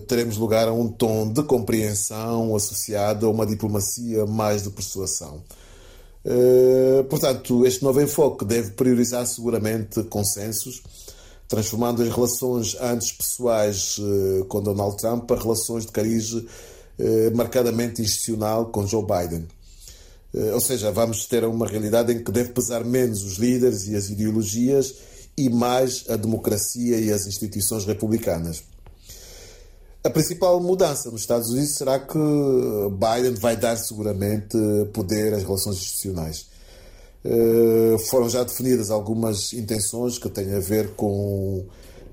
teremos 0.07 0.37
lugar 0.37 0.69
a 0.69 0.73
um 0.75 0.87
tom 0.87 1.33
de 1.33 1.43
compreensão 1.43 2.55
associado 2.55 3.27
a 3.27 3.31
uma 3.31 3.47
diplomacia 3.47 4.27
mais 4.27 4.65
de 4.65 4.69
persuasão. 4.69 5.43
Portanto, 7.09 7.65
este 7.65 7.83
novo 7.83 8.03
enfoque 8.03 8.45
deve 8.45 8.73
priorizar 8.73 9.27
seguramente 9.27 10.03
consensos 10.03 10.83
transformando 11.49 12.03
as 12.03 12.15
relações 12.15 12.77
antes 12.79 13.11
pessoais 13.11 13.97
eh, 13.99 14.45
com 14.49 14.63
Donald 14.63 14.97
Trump 14.99 15.25
para 15.25 15.41
relações 15.41 15.87
de 15.87 15.93
cariz 15.93 16.37
eh, 16.99 17.31
marcadamente 17.31 18.03
institucional 18.03 18.67
com 18.67 18.87
Joe 18.87 19.03
Biden. 19.03 19.49
Eh, 20.35 20.53
ou 20.53 20.61
seja, 20.61 20.93
vamos 20.93 21.25
ter 21.27 21.45
uma 21.45 21.67
realidade 21.67 22.13
em 22.13 22.23
que 22.23 22.31
deve 22.31 22.51
pesar 22.51 22.85
menos 22.85 23.25
os 23.25 23.39
líderes 23.39 23.89
e 23.89 23.97
as 23.97 24.11
ideologias 24.11 24.95
e 25.39 25.49
mais 25.49 26.05
a 26.11 26.17
democracia 26.17 26.99
e 26.99 27.11
as 27.11 27.27
instituições 27.27 27.87
republicanas. 27.87 28.63
A 30.05 30.11
principal 30.11 30.61
mudança 30.61 31.11
nos 31.11 31.23
Estados 31.23 31.49
Unidos 31.49 31.77
será 31.77 31.99
que 31.99 32.19
Biden 32.19 33.35
vai 33.35 33.57
dar 33.57 33.77
seguramente 33.77 34.57
poder 34.93 35.33
às 35.33 35.43
relações 35.43 35.77
institucionais. 35.77 36.48
Eh, 37.31 37.99
foram 38.09 38.27
já 38.27 38.43
definidas 38.43 38.91
algumas 38.91 39.53
intenções 39.53 40.19
que 40.19 40.31
têm 40.31 40.55
a 40.55 40.61
ver 40.61 40.95
com 40.95 41.63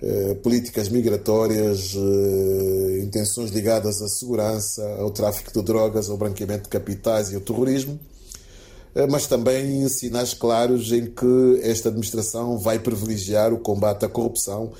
eh, 0.03 0.33
políticas 0.43 0.89
migratórias, 0.89 1.95
eh, 1.95 2.99
intenções 3.01 3.49
ligadas 3.49 4.01
à 4.01 4.09
segurança, 4.09 4.83
ao 4.99 5.09
tráfico 5.11 5.53
de 5.53 5.61
drogas, 5.61 6.09
ao 6.09 6.17
branqueamento 6.17 6.63
de 6.63 6.69
capitais 6.69 7.31
e 7.31 7.35
ao 7.35 7.41
terrorismo, 7.41 7.97
mas 9.09 9.27
também 9.27 9.89
sinais 9.89 10.33
claros 10.33 10.93
em 10.93 11.07
que 11.07 11.59
esta 11.61 11.89
administração 11.89 12.57
vai 12.57 12.79
privilegiar 12.79 13.53
o 13.53 13.57
combate 13.57 14.05
à 14.05 14.09
corrupção 14.09 14.71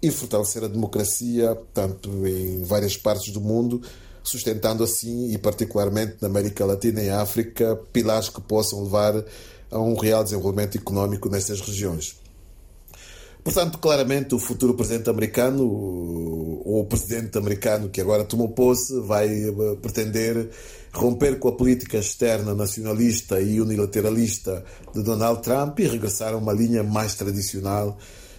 e 0.00 0.12
fortalecer 0.12 0.62
a 0.62 0.68
democracia, 0.68 1.58
tanto 1.72 2.24
em 2.24 2.62
várias 2.62 2.96
partes 2.96 3.32
do 3.32 3.40
mundo, 3.40 3.82
sustentando 4.22 4.84
assim, 4.84 5.32
e 5.32 5.38
particularmente 5.38 6.18
na 6.20 6.28
América 6.28 6.64
Latina 6.64 7.02
e 7.02 7.10
África, 7.10 7.76
pilares 7.92 8.28
que 8.28 8.40
possam 8.40 8.84
levar 8.84 9.24
a 9.70 9.78
um 9.78 9.94
real 9.96 10.24
desenvolvimento 10.24 10.76
económico 10.76 11.28
nestas 11.28 11.60
regiões. 11.60 12.16
Portanto, 13.44 13.76
claramente, 13.76 14.34
o 14.34 14.38
futuro 14.38 14.72
presidente 14.72 15.10
americano, 15.10 15.64
ou 15.64 16.80
o 16.80 16.86
presidente 16.86 17.36
americano 17.36 17.90
que 17.90 18.00
agora 18.00 18.24
tomou 18.24 18.48
posse, 18.48 18.98
vai 19.00 19.28
eh, 19.28 19.76
pretender 19.82 20.48
romper 20.94 21.38
com 21.38 21.48
a 21.48 21.52
política 21.52 21.98
externa 21.98 22.54
nacionalista 22.54 23.38
e 23.42 23.60
unilateralista 23.60 24.64
de 24.94 25.02
Donald 25.02 25.42
Trump 25.42 25.78
e 25.78 25.86
regressar 25.86 26.32
a 26.32 26.38
uma 26.38 26.54
linha 26.54 26.82
mais 26.82 27.16
tradicional 27.16 27.98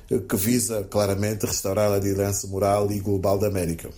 eh, 0.10 0.18
que 0.18 0.36
visa 0.36 0.84
claramente 0.90 1.46
restaurar 1.46 1.92
a 1.92 2.00
liderança 2.00 2.48
moral 2.48 2.92
e 2.92 3.00
global 3.00 3.38
da 3.38 3.46
América. 3.46 3.92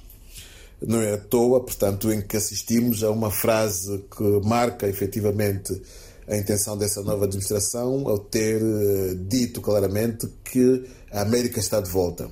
Não 0.81 1.01
é 1.01 1.13
à 1.13 1.17
toa, 1.17 1.61
portanto, 1.61 2.11
em 2.11 2.21
que 2.21 2.35
assistimos 2.35 3.01
a 3.01 3.09
uma 3.09 3.31
frase 3.31 4.03
que 4.15 4.23
marca 4.45 4.89
efetivamente 4.89 5.81
a 6.27 6.35
intenção 6.35 6.77
dessa 6.77 7.01
nova 7.01 7.25
administração 7.25 8.07
ao 8.07 8.19
ter 8.19 8.61
uh, 8.61 9.15
dito 9.15 9.61
claramente 9.61 10.27
que 10.43 10.85
a 11.11 11.21
América 11.21 11.59
está 11.59 11.79
de 11.79 11.89
volta. 11.89 12.29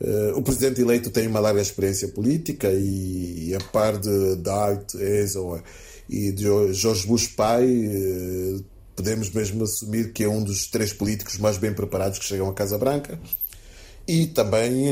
Uh, 0.00 0.36
o 0.36 0.42
presidente 0.42 0.80
eleito 0.80 1.10
tem 1.10 1.26
uma 1.26 1.40
larga 1.40 1.62
experiência 1.62 2.08
política 2.08 2.70
e, 2.70 3.54
a 3.54 3.60
par 3.72 3.98
de 3.98 4.36
Dart 4.36 4.94
Eisenhower 4.94 5.62
e 6.08 6.32
de 6.32 6.72
George 6.74 7.06
Bush 7.06 7.28
pai, 7.28 7.64
uh, 7.64 8.64
podemos 8.94 9.30
mesmo 9.30 9.64
assumir 9.64 10.12
que 10.12 10.24
é 10.24 10.28
um 10.28 10.44
dos 10.44 10.66
três 10.66 10.92
políticos 10.92 11.38
mais 11.38 11.56
bem 11.56 11.72
preparados 11.72 12.18
que 12.18 12.24
chegam 12.26 12.50
à 12.50 12.52
Casa 12.52 12.76
Branca 12.76 13.18
e 14.06 14.26
também 14.26 14.86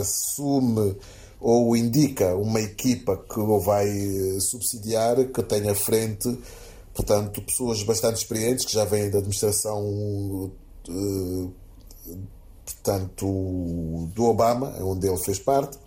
assume 0.00 0.96
ou 1.40 1.74
indica 1.76 2.36
uma 2.36 2.60
equipa 2.60 3.16
que 3.16 3.40
o 3.40 3.58
vai 3.58 3.88
eh, 3.88 4.40
subsidiar, 4.40 5.24
que 5.26 5.42
tem 5.42 5.68
à 5.68 5.74
frente, 5.74 6.38
portanto, 6.94 7.40
pessoas 7.42 7.82
bastante 7.82 8.16
experientes 8.16 8.66
que 8.66 8.72
já 8.72 8.84
vêm 8.84 9.10
da 9.10 9.18
administração, 9.18 10.52
eh, 10.88 11.48
portanto, 12.64 14.10
do 14.14 14.24
Obama, 14.24 14.74
onde 14.82 15.08
ele 15.08 15.18
fez 15.18 15.38
parte. 15.38 15.78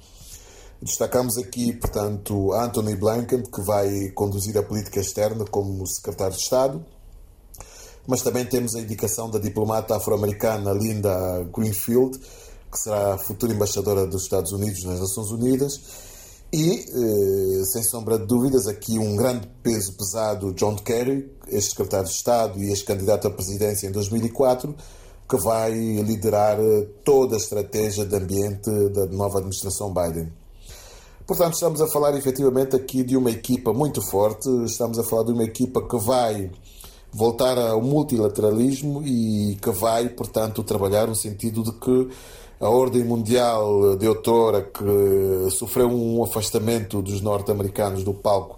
Destacamos 0.82 1.38
aqui, 1.38 1.72
portanto, 1.72 2.52
Anthony 2.52 2.96
Blinken, 2.96 3.44
que 3.44 3.62
vai 3.62 4.10
conduzir 4.10 4.58
a 4.58 4.64
política 4.64 5.00
externa 5.00 5.46
como 5.46 5.88
secretário 5.88 6.36
de 6.36 6.42
Estado. 6.42 6.86
Mas 8.06 8.22
também 8.22 8.44
temos 8.44 8.76
a 8.76 8.82
indicação 8.82 9.30
da 9.30 9.40
diplomata 9.40 9.96
afro-americana 9.96 10.74
Linda 10.74 11.48
Greenfield, 11.56 12.20
que 12.74 12.80
será 12.80 13.18
futura 13.20 13.54
embaixadora 13.54 14.08
dos 14.08 14.24
Estados 14.24 14.52
Unidos 14.52 14.84
nas 14.84 15.00
Nações 15.00 15.30
Unidas. 15.30 15.80
E, 16.52 16.72
eh, 16.72 17.66
sem 17.66 17.84
sombra 17.84 18.18
de 18.18 18.26
dúvidas, 18.26 18.68
aqui 18.68 19.00
um 19.00 19.16
grande 19.16 19.48
peso 19.62 19.94
pesado, 19.94 20.54
John 20.54 20.76
Kerry, 20.76 21.32
ex-secretário 21.48 22.08
de 22.08 22.14
Estado 22.14 22.60
e 22.60 22.70
ex-candidato 22.70 23.28
à 23.28 23.32
presidência 23.32 23.88
em 23.88 23.92
2004, 23.92 24.76
que 25.30 25.38
vai 25.38 25.72
liderar 25.72 26.60
eh, 26.60 26.88
toda 27.04 27.36
a 27.36 27.38
estratégia 27.38 28.06
de 28.06 28.16
ambiente 28.16 28.70
da 28.90 29.06
nova 29.08 29.38
administração 29.38 29.94
Biden. 29.94 30.32
Portanto, 31.26 31.54
estamos 31.54 31.82
a 31.82 31.88
falar 31.88 32.16
efetivamente 32.18 32.76
aqui 32.76 33.04
de 33.04 33.16
uma 33.16 33.32
equipa 33.32 33.72
muito 33.72 34.02
forte, 34.02 34.48
estamos 34.66 35.00
a 35.00 35.04
falar 35.04 35.24
de 35.24 35.32
uma 35.32 35.44
equipa 35.44 35.82
que 35.88 35.98
vai 35.98 36.52
voltar 37.12 37.58
ao 37.58 37.82
multilateralismo 37.82 39.04
e 39.06 39.58
que 39.62 39.72
vai, 39.72 40.10
portanto, 40.10 40.64
trabalhar 40.64 41.08
no 41.08 41.16
sentido 41.16 41.64
de 41.64 41.72
que 41.74 42.10
a 42.64 42.70
ordem 42.70 43.04
mundial 43.04 43.98
de 43.98 44.08
outrora 44.08 44.62
que 44.62 45.52
sofreu 45.52 45.90
um 45.90 46.24
afastamento 46.24 47.02
dos 47.02 47.20
norte-americanos 47.20 48.06
do 48.06 48.14
palco 48.14 48.58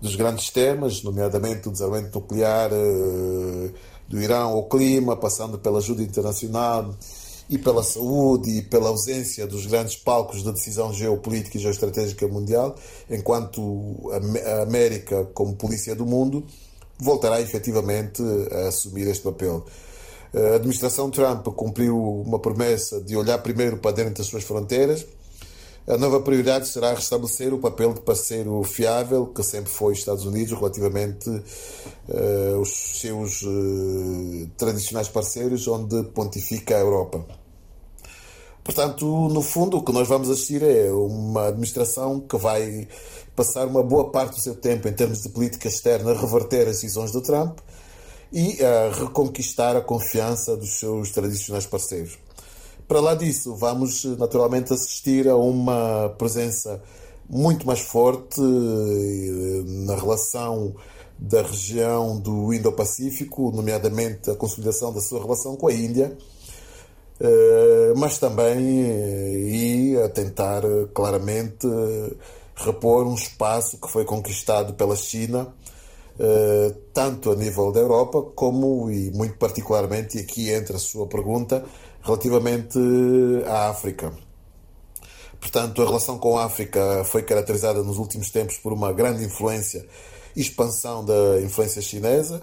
dos 0.00 0.14
grandes 0.14 0.50
temas, 0.50 1.02
nomeadamente 1.02 1.68
o 1.68 1.72
desarmamento 1.72 2.16
nuclear 2.16 2.70
eh, 2.72 3.70
do 4.08 4.22
Irão 4.22 4.52
ao 4.52 4.68
clima, 4.68 5.16
passando 5.16 5.58
pela 5.58 5.78
ajuda 5.78 6.00
internacional 6.00 6.94
e 7.48 7.58
pela 7.58 7.82
saúde 7.82 8.58
e 8.58 8.62
pela 8.62 8.88
ausência 8.88 9.48
dos 9.48 9.66
grandes 9.66 9.96
palcos 9.96 10.44
de 10.44 10.52
decisão 10.52 10.92
geopolítica 10.92 11.58
e 11.58 11.60
geoestratégica 11.60 12.28
mundial, 12.28 12.76
enquanto 13.10 14.12
a 14.46 14.62
América, 14.62 15.24
como 15.34 15.56
polícia 15.56 15.96
do 15.96 16.06
mundo, 16.06 16.44
voltará 16.96 17.40
efetivamente 17.40 18.22
a 18.52 18.68
assumir 18.68 19.08
este 19.08 19.24
papel. 19.24 19.66
A 20.32 20.54
administração 20.56 21.10
Trump 21.10 21.44
cumpriu 21.48 21.98
uma 21.98 22.38
promessa 22.38 23.00
de 23.00 23.16
olhar 23.16 23.38
primeiro 23.38 23.78
para 23.78 23.90
dentro 23.90 24.14
das 24.14 24.26
suas 24.26 24.44
fronteiras. 24.44 25.04
A 25.88 25.96
nova 25.96 26.20
prioridade 26.20 26.68
será 26.68 26.94
restabelecer 26.94 27.52
o 27.52 27.58
papel 27.58 27.92
de 27.92 28.00
parceiro 28.02 28.62
fiável 28.62 29.26
que 29.26 29.42
sempre 29.42 29.70
foi 29.70 29.92
os 29.94 29.98
Estados 29.98 30.24
Unidos 30.24 30.56
relativamente 30.56 31.28
uh, 31.28 32.56
aos 32.58 33.00
seus 33.00 33.42
uh, 33.42 34.48
tradicionais 34.56 35.08
parceiros, 35.08 35.66
onde 35.66 36.04
pontifica 36.04 36.76
a 36.76 36.80
Europa. 36.80 37.24
Portanto, 38.62 39.04
no 39.30 39.42
fundo, 39.42 39.78
o 39.78 39.82
que 39.82 39.90
nós 39.90 40.06
vamos 40.06 40.30
assistir 40.30 40.62
é 40.62 40.92
uma 40.92 41.48
administração 41.48 42.20
que 42.20 42.36
vai 42.36 42.86
passar 43.34 43.66
uma 43.66 43.82
boa 43.82 44.10
parte 44.10 44.34
do 44.34 44.40
seu 44.40 44.54
tempo 44.54 44.86
em 44.86 44.92
termos 44.92 45.22
de 45.22 45.30
política 45.30 45.66
externa 45.66 46.12
a 46.12 46.20
reverter 46.20 46.68
as 46.68 46.76
decisões 46.76 47.10
de 47.10 47.20
Trump 47.22 47.58
e 48.32 48.62
a 48.64 48.92
reconquistar 48.92 49.76
a 49.76 49.80
confiança 49.80 50.56
dos 50.56 50.78
seus 50.78 51.10
tradicionais 51.10 51.66
parceiros. 51.66 52.18
Para 52.86 53.00
lá 53.00 53.14
disso, 53.14 53.54
vamos 53.56 54.04
naturalmente 54.04 54.72
assistir 54.72 55.28
a 55.28 55.36
uma 55.36 56.14
presença 56.18 56.82
muito 57.28 57.66
mais 57.66 57.80
forte 57.80 58.40
eh, 58.40 59.62
na 59.86 59.94
relação 59.94 60.74
da 61.16 61.42
região 61.42 62.18
do 62.18 62.52
Indo-Pacífico, 62.52 63.52
nomeadamente 63.52 64.30
a 64.30 64.34
consolidação 64.34 64.92
da 64.92 65.00
sua 65.00 65.22
relação 65.22 65.54
com 65.54 65.68
a 65.68 65.72
Índia, 65.72 66.16
eh, 67.20 67.92
mas 67.96 68.18
também 68.18 68.82
eh, 68.82 69.32
e 69.38 69.96
a 69.98 70.08
tentar 70.08 70.62
claramente 70.94 71.66
repor 72.56 73.06
um 73.06 73.14
espaço 73.14 73.78
que 73.78 73.88
foi 73.88 74.04
conquistado 74.04 74.74
pela 74.74 74.96
China 74.96 75.46
eh, 75.46 75.59
tanto 76.92 77.30
a 77.30 77.36
nível 77.36 77.72
da 77.72 77.80
Europa 77.80 78.22
como, 78.34 78.90
e 78.90 79.10
muito 79.10 79.36
particularmente, 79.38 80.18
e 80.18 80.20
aqui 80.20 80.50
entra 80.50 80.76
a 80.76 80.80
sua 80.80 81.06
pergunta, 81.06 81.64
relativamente 82.02 82.78
à 83.46 83.68
África. 83.68 84.12
Portanto, 85.40 85.80
a 85.80 85.86
relação 85.86 86.18
com 86.18 86.36
a 86.38 86.44
África 86.44 87.02
foi 87.04 87.22
caracterizada 87.22 87.82
nos 87.82 87.96
últimos 87.96 88.30
tempos 88.30 88.58
por 88.58 88.72
uma 88.72 88.92
grande 88.92 89.24
influência 89.24 89.86
e 90.36 90.40
expansão 90.40 91.04
da 91.04 91.40
influência 91.40 91.80
chinesa. 91.80 92.42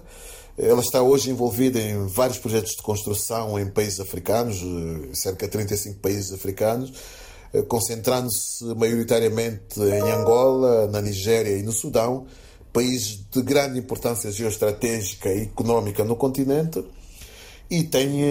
Ela 0.58 0.80
está 0.80 1.00
hoje 1.00 1.30
envolvida 1.30 1.78
em 1.78 2.06
vários 2.08 2.38
projetos 2.38 2.72
de 2.72 2.82
construção 2.82 3.58
em 3.60 3.70
países 3.70 4.00
africanos, 4.00 4.60
cerca 5.12 5.46
de 5.46 5.52
35 5.52 6.00
países 6.00 6.32
africanos, 6.32 6.92
concentrando-se 7.68 8.64
maioritariamente 8.76 9.80
em 9.80 10.10
Angola, 10.10 10.88
na 10.88 11.00
Nigéria 11.00 11.56
e 11.56 11.62
no 11.62 11.70
Sudão, 11.70 12.26
países 12.72 13.24
de 13.30 13.42
grande 13.42 13.78
importância 13.78 14.30
geoestratégica 14.30 15.28
e 15.28 15.42
económica 15.42 16.04
no 16.04 16.16
continente 16.16 16.84
e 17.70 17.82
tem, 17.82 18.22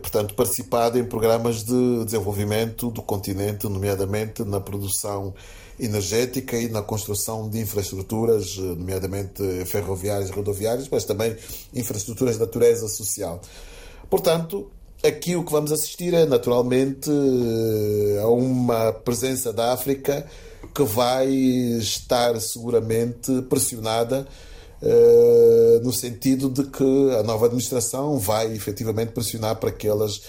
portanto, 0.00 0.34
participado 0.34 0.98
em 0.98 1.04
programas 1.04 1.64
de 1.64 2.04
desenvolvimento 2.04 2.90
do 2.90 3.02
continente, 3.02 3.68
nomeadamente 3.68 4.42
na 4.42 4.58
produção 4.58 5.34
energética 5.78 6.56
e 6.56 6.68
na 6.68 6.82
construção 6.82 7.48
de 7.48 7.58
infraestruturas, 7.58 8.56
nomeadamente 8.56 9.42
ferroviárias 9.66 10.30
rodoviárias, 10.30 10.88
mas 10.90 11.04
também 11.04 11.36
infraestruturas 11.74 12.34
de 12.34 12.40
natureza 12.40 12.88
social. 12.88 13.40
Portanto, 14.08 14.70
aqui 15.04 15.36
o 15.36 15.44
que 15.44 15.52
vamos 15.52 15.72
assistir 15.72 16.14
é, 16.14 16.24
naturalmente, 16.24 17.10
a 18.22 18.28
uma 18.28 18.92
presença 18.92 19.52
da 19.52 19.72
África 19.72 20.26
que 20.74 20.82
vai 20.82 21.28
estar 21.28 22.40
seguramente 22.40 23.42
pressionada 23.42 24.26
uh, 24.82 25.84
no 25.84 25.92
sentido 25.92 26.48
de 26.48 26.64
que 26.64 27.10
a 27.18 27.22
nova 27.22 27.46
administração 27.46 28.18
vai 28.18 28.52
efetivamente 28.52 29.12
pressionar 29.12 29.56
para 29.56 29.72
que 29.72 29.86
elas 29.86 30.22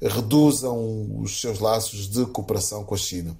reduzam 0.00 1.20
os 1.20 1.40
seus 1.40 1.58
laços 1.58 2.08
de 2.08 2.24
cooperação 2.26 2.84
com 2.84 2.94
a 2.94 2.98
China. 2.98 3.36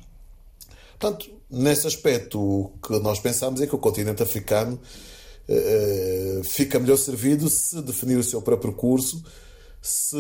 Portanto, 0.99 1.31
nesse 1.49 1.87
aspecto, 1.87 2.41
o 2.41 2.73
que 2.83 2.99
nós 2.99 3.21
pensamos 3.21 3.61
é 3.61 3.67
que 3.67 3.75
o 3.75 3.79
continente 3.79 4.23
africano 4.23 4.81
uh, 5.49 6.45
fica 6.45 6.79
melhor 6.79 6.99
servido 6.99 7.49
se 7.49 7.81
definir 7.83 8.17
o 8.17 8.25
seu 8.25 8.43
próprio 8.43 8.73
curso, 8.73 9.23
se 9.81 10.17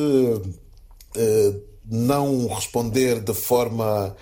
não 1.84 2.47
responder 2.47 3.20
de 3.20 3.34
forma 3.34 4.14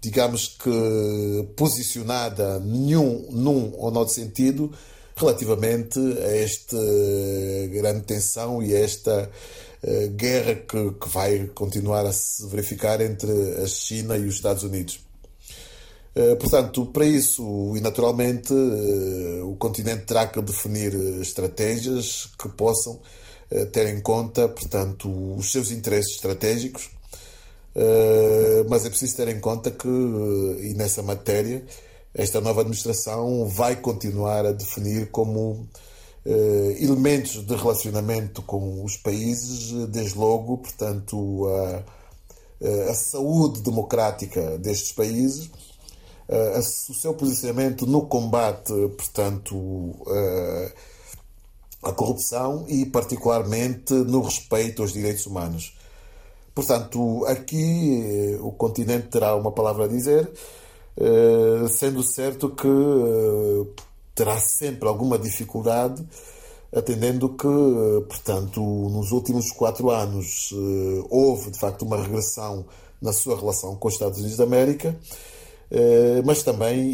digamos 0.00 0.48
que 0.48 1.48
posicionada 1.56 2.60
nenhum, 2.60 3.26
num 3.30 3.72
ou 3.76 3.90
noutro 3.90 4.14
sentido 4.14 4.70
relativamente 5.16 5.98
a 5.98 6.36
esta 6.36 6.76
grande 7.70 8.02
tensão 8.02 8.62
e 8.62 8.74
a 8.74 8.80
esta 8.80 9.30
uh, 9.82 10.08
guerra 10.10 10.54
que, 10.56 10.90
que, 10.92 11.08
vai 11.08 11.50
continuar 11.54 12.04
a 12.04 12.12
se 12.12 12.46
verificar 12.48 13.00
entre 13.00 13.30
a 13.62 13.66
China 13.66 14.16
e 14.16 14.26
os 14.26 14.34
Estados 14.34 14.62
Unidos. 14.62 15.00
Uh, 16.14 16.36
portanto, 16.36 16.86
para 16.86 17.06
isso, 17.06 17.74
e 17.76 17.80
naturalmente, 17.80 18.52
uh, 18.52 19.50
o 19.50 19.56
continente 19.56 20.04
terá 20.04 20.26
que 20.26 20.40
definir 20.42 20.94
estratégias 21.20 22.28
que 22.38 22.48
possam 22.50 23.00
ter 23.72 23.86
em 23.94 24.00
conta, 24.00 24.48
portanto, 24.48 25.08
os 25.36 25.52
seus 25.52 25.70
interesses 25.70 26.16
estratégicos 26.16 26.90
eh, 26.90 26.95
mas 28.68 28.86
é 28.86 28.88
preciso 28.88 29.16
ter 29.16 29.28
em 29.28 29.38
conta 29.38 29.70
que, 29.70 29.86
e 29.86 30.74
nessa 30.74 31.02
matéria, 31.02 31.64
esta 32.16 32.40
nova 32.40 32.62
administração 32.62 33.46
vai 33.46 33.76
continuar 33.76 34.46
a 34.46 34.52
definir 34.52 35.10
como 35.10 35.68
uh, 36.24 36.70
elementos 36.80 37.44
de 37.44 37.54
relacionamento 37.54 38.40
com 38.40 38.82
os 38.82 38.96
países, 38.96 39.70
desde 39.88 40.18
logo, 40.18 40.56
portanto, 40.56 41.46
a, 41.46 42.90
a 42.90 42.94
saúde 42.94 43.60
democrática 43.60 44.56
destes 44.56 44.92
países, 44.92 45.50
uh, 46.28 46.58
o 46.58 46.94
seu 46.94 47.12
posicionamento 47.12 47.86
no 47.86 48.06
combate, 48.06 48.72
portanto, 48.96 49.94
à 51.82 51.92
corrupção 51.92 52.64
e, 52.66 52.86
particularmente, 52.86 53.92
no 53.92 54.22
respeito 54.22 54.80
aos 54.80 54.94
direitos 54.94 55.26
humanos. 55.26 55.75
Portanto, 56.56 57.26
aqui 57.26 58.32
eh, 58.34 58.38
o 58.40 58.50
continente 58.50 59.08
terá 59.08 59.36
uma 59.36 59.52
palavra 59.52 59.84
a 59.84 59.88
dizer, 59.88 60.26
eh, 60.96 61.68
sendo 61.68 62.02
certo 62.02 62.48
que 62.48 62.66
eh, 62.66 63.66
terá 64.14 64.38
sempre 64.38 64.88
alguma 64.88 65.18
dificuldade, 65.18 66.02
atendendo 66.74 67.28
que, 67.36 67.46
portanto, 68.08 68.62
nos 68.62 69.12
últimos 69.12 69.52
quatro 69.52 69.90
anos 69.90 70.52
houve 71.10 71.50
de 71.50 71.58
facto 71.58 71.82
uma 71.82 72.02
regressão 72.02 72.64
na 73.02 73.12
sua 73.12 73.38
relação 73.38 73.76
com 73.76 73.88
os 73.88 73.94
Estados 73.94 74.18
Unidos 74.18 74.38
da 74.38 74.44
América, 74.44 74.96
mas 76.24 76.42
também 76.42 76.88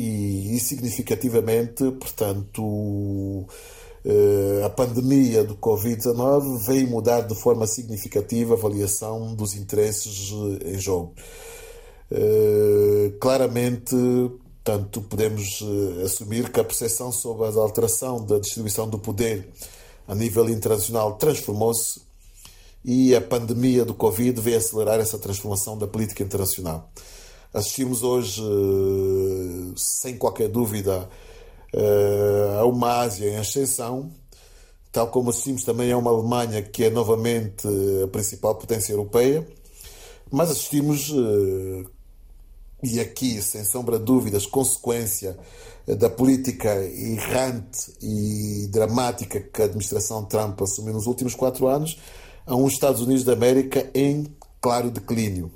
e 0.54 0.60
significativamente, 0.60 1.90
portanto, 1.92 3.46
a 4.64 4.68
pandemia 4.68 5.44
do 5.44 5.54
Covid-19 5.56 6.66
veio 6.66 6.88
mudar 6.88 7.20
de 7.20 7.34
forma 7.36 7.66
significativa 7.66 8.54
a 8.54 8.58
avaliação 8.58 9.34
dos 9.34 9.54
interesses 9.54 10.32
eh, 10.60 10.72
em 10.72 10.78
jogo. 10.78 11.14
Eh, 12.10 13.12
claramente, 13.20 13.94
tanto 14.64 15.00
podemos 15.02 15.62
assumir 16.04 16.50
que 16.50 16.60
a 16.60 16.64
percepção 16.64 17.12
sobre 17.12 17.46
a 17.46 17.60
alteração 17.60 18.24
da 18.24 18.38
distribuição 18.38 18.88
do 18.88 18.98
poder 18.98 19.48
a 20.06 20.14
nível 20.14 20.48
internacional 20.48 21.14
transformou-se 21.14 22.00
e 22.84 23.14
a 23.14 23.20
pandemia 23.20 23.84
do 23.84 23.94
Covid 23.94 24.40
veio 24.40 24.58
acelerar 24.58 24.98
essa 24.98 25.18
transformação 25.18 25.78
da 25.78 25.86
política 25.86 26.22
internacional. 26.22 26.90
Assistimos 27.54 28.02
hoje, 28.02 28.42
sem 29.76 30.16
qualquer 30.16 30.48
dúvida, 30.48 31.08
uh, 31.74 32.84
a 32.84 33.00
Ásia 33.00 33.28
em 33.28 33.36
ascensão, 33.36 34.10
tal 34.90 35.08
como 35.08 35.30
assistimos 35.30 35.64
também 35.64 35.92
a 35.92 35.98
uma 35.98 36.10
Alemanha 36.10 36.62
que 36.62 36.84
é 36.84 36.90
novamente 36.90 37.66
a 38.02 38.08
principal 38.08 38.54
potência 38.54 38.92
europeia, 38.92 39.46
mas 40.30 40.50
assistimos, 40.50 41.10
uh, 41.10 41.90
e 42.82 43.00
aqui 43.00 43.40
sem 43.42 43.64
sombra 43.64 43.98
de 43.98 44.04
dúvidas, 44.04 44.46
consequência 44.46 45.36
da 45.86 46.08
política 46.08 46.74
errante 46.84 47.92
e 48.00 48.68
dramática 48.70 49.40
que 49.40 49.62
a 49.62 49.64
administração 49.64 50.24
Trump 50.24 50.60
assumiu 50.62 50.92
nos 50.92 51.06
últimos 51.06 51.34
quatro 51.34 51.66
anos, 51.66 51.98
a 52.46 52.54
um 52.54 52.68
Estados 52.68 53.00
Unidos 53.00 53.24
da 53.24 53.32
América 53.32 53.90
em 53.94 54.26
claro 54.60 54.90
declínio. 54.90 55.50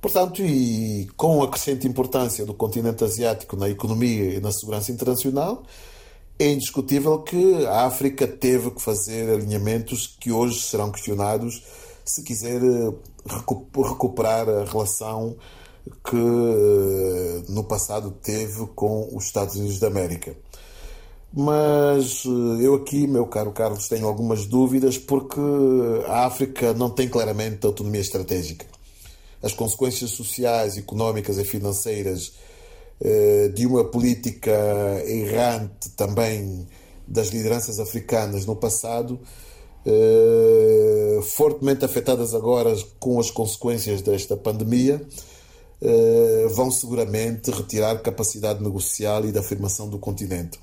Portanto, 0.00 0.42
e 0.42 1.08
com 1.16 1.42
a 1.42 1.48
crescente 1.48 1.86
importância 1.86 2.44
do 2.44 2.54
continente 2.54 3.02
asiático 3.02 3.56
na 3.56 3.68
economia 3.68 4.34
e 4.34 4.40
na 4.40 4.52
segurança 4.52 4.92
internacional, 4.92 5.62
é 6.38 6.50
indiscutível 6.50 7.18
que 7.20 7.66
a 7.66 7.86
África 7.86 8.26
teve 8.26 8.70
que 8.70 8.82
fazer 8.82 9.30
alinhamentos 9.30 10.06
que 10.20 10.30
hoje 10.30 10.60
serão 10.60 10.90
questionados 10.92 11.62
se 12.04 12.22
quiser 12.22 12.62
eh, 12.62 12.92
recuperar 13.88 14.48
a 14.48 14.64
relação 14.64 15.36
que 16.04 16.16
eh, 16.16 17.42
no 17.48 17.64
passado 17.64 18.10
teve 18.10 18.66
com 18.74 19.08
os 19.12 19.24
Estados 19.24 19.56
Unidos 19.56 19.78
da 19.78 19.86
América. 19.86 20.36
Mas 21.32 22.22
eh, 22.26 22.64
eu 22.64 22.74
aqui, 22.74 23.06
meu 23.06 23.26
caro 23.26 23.50
Carlos, 23.52 23.88
tenho 23.88 24.06
algumas 24.06 24.46
dúvidas 24.46 24.98
porque 24.98 25.40
a 26.06 26.26
África 26.26 26.74
não 26.74 26.90
tem 26.90 27.08
claramente 27.08 27.66
autonomia 27.66 28.00
estratégica 28.02 28.75
as 29.42 29.52
consequências 29.52 30.10
sociais, 30.10 30.76
económicas 30.76 31.38
e 31.38 31.44
financeiras 31.44 32.32
eh, 33.00 33.50
de 33.54 33.66
uma 33.66 33.84
política 33.84 34.50
errante 35.06 35.90
também 35.90 36.66
das 37.06 37.28
lideranças 37.28 37.78
africanas 37.78 38.46
no 38.46 38.56
passado, 38.56 39.20
eh, 39.84 41.20
fortemente 41.22 41.84
afetadas 41.84 42.34
agora 42.34 42.74
com 42.98 43.20
as 43.20 43.30
consequências 43.30 44.00
desta 44.00 44.36
pandemia, 44.36 45.06
eh, 45.80 46.46
vão 46.50 46.70
seguramente 46.70 47.50
retirar 47.50 48.00
capacidade 48.00 48.62
negocial 48.62 49.26
e 49.26 49.32
de 49.32 49.38
afirmação 49.38 49.88
do 49.88 49.98
continente. 49.98 50.58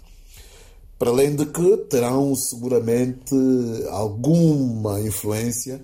Para 0.97 1.11
além 1.11 1.35
de 1.35 1.45
que 1.45 1.77
terão 1.89 2.35
seguramente 2.35 3.35
alguma 3.91 4.99
influência 5.01 5.81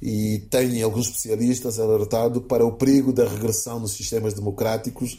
e 0.00 0.40
têm 0.50 0.82
alguns 0.82 1.06
especialistas 1.06 1.78
alertado 1.78 2.42
para 2.42 2.64
o 2.64 2.72
perigo 2.72 3.12
da 3.12 3.26
regressão 3.26 3.80
nos 3.80 3.92
sistemas 3.92 4.34
democráticos 4.34 5.18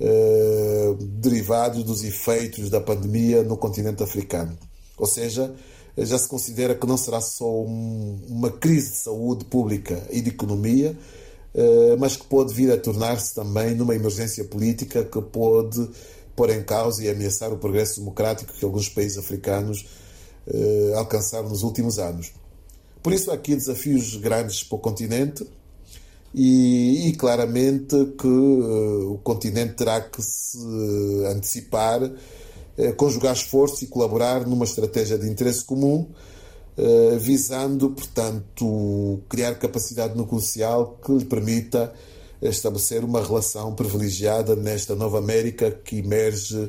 eh, 0.00 0.94
derivados 1.00 1.84
dos 1.84 2.04
efeitos 2.04 2.70
da 2.70 2.80
pandemia 2.80 3.42
no 3.42 3.56
continente 3.56 4.02
africano. 4.02 4.56
Ou 4.96 5.06
seja, 5.06 5.54
já 5.96 6.18
se 6.18 6.28
considera 6.28 6.74
que 6.74 6.86
não 6.86 6.96
será 6.96 7.20
só 7.20 7.48
um, 7.48 8.20
uma 8.28 8.50
crise 8.50 8.90
de 8.90 8.96
saúde 8.98 9.44
pública 9.44 10.02
e 10.10 10.20
de 10.20 10.30
economia, 10.30 10.96
eh, 11.54 11.96
mas 11.98 12.16
que 12.16 12.26
pode 12.26 12.52
vir 12.54 12.72
a 12.72 12.76
tornar-se 12.76 13.34
também 13.34 13.74
numa 13.74 13.94
emergência 13.94 14.44
política 14.44 15.04
que 15.04 15.20
pode 15.22 15.88
pôr 16.34 16.50
em 16.50 16.62
causa 16.62 17.04
e 17.04 17.08
ameaçar 17.08 17.52
o 17.52 17.58
progresso 17.58 18.00
democrático 18.00 18.52
que 18.52 18.64
alguns 18.64 18.88
países 18.88 19.18
africanos 19.18 19.86
eh, 20.46 20.92
alcançaram 20.96 21.48
nos 21.48 21.62
últimos 21.62 21.98
anos. 21.98 22.32
Por 23.04 23.12
isso, 23.12 23.30
há 23.30 23.34
aqui 23.34 23.54
desafios 23.54 24.16
grandes 24.16 24.64
para 24.64 24.76
o 24.76 24.78
continente 24.80 25.46
e, 26.34 27.08
e 27.08 27.12
claramente 27.12 27.94
que 28.18 28.26
uh, 28.26 29.12
o 29.12 29.18
continente 29.18 29.74
terá 29.74 30.00
que 30.00 30.20
se 30.20 30.58
antecipar 31.26 32.00
eh, 32.76 32.90
conjugar 32.92 33.32
esforço 33.32 33.84
e 33.84 33.86
colaborar 33.86 34.44
numa 34.46 34.64
estratégia 34.64 35.16
de 35.16 35.28
interesse 35.28 35.64
comum, 35.64 36.08
eh, 36.76 37.16
visando, 37.20 37.90
portanto, 37.90 39.20
criar 39.28 39.54
capacidade 39.54 40.16
negocial 40.16 40.98
que 41.04 41.12
lhe 41.12 41.24
permita 41.24 41.92
estabelecer 42.42 43.04
uma 43.04 43.22
relação 43.24 43.74
privilegiada 43.74 44.56
nesta 44.56 44.96
nova 44.96 45.18
América 45.18 45.70
que 45.70 45.98
emerge 45.98 46.68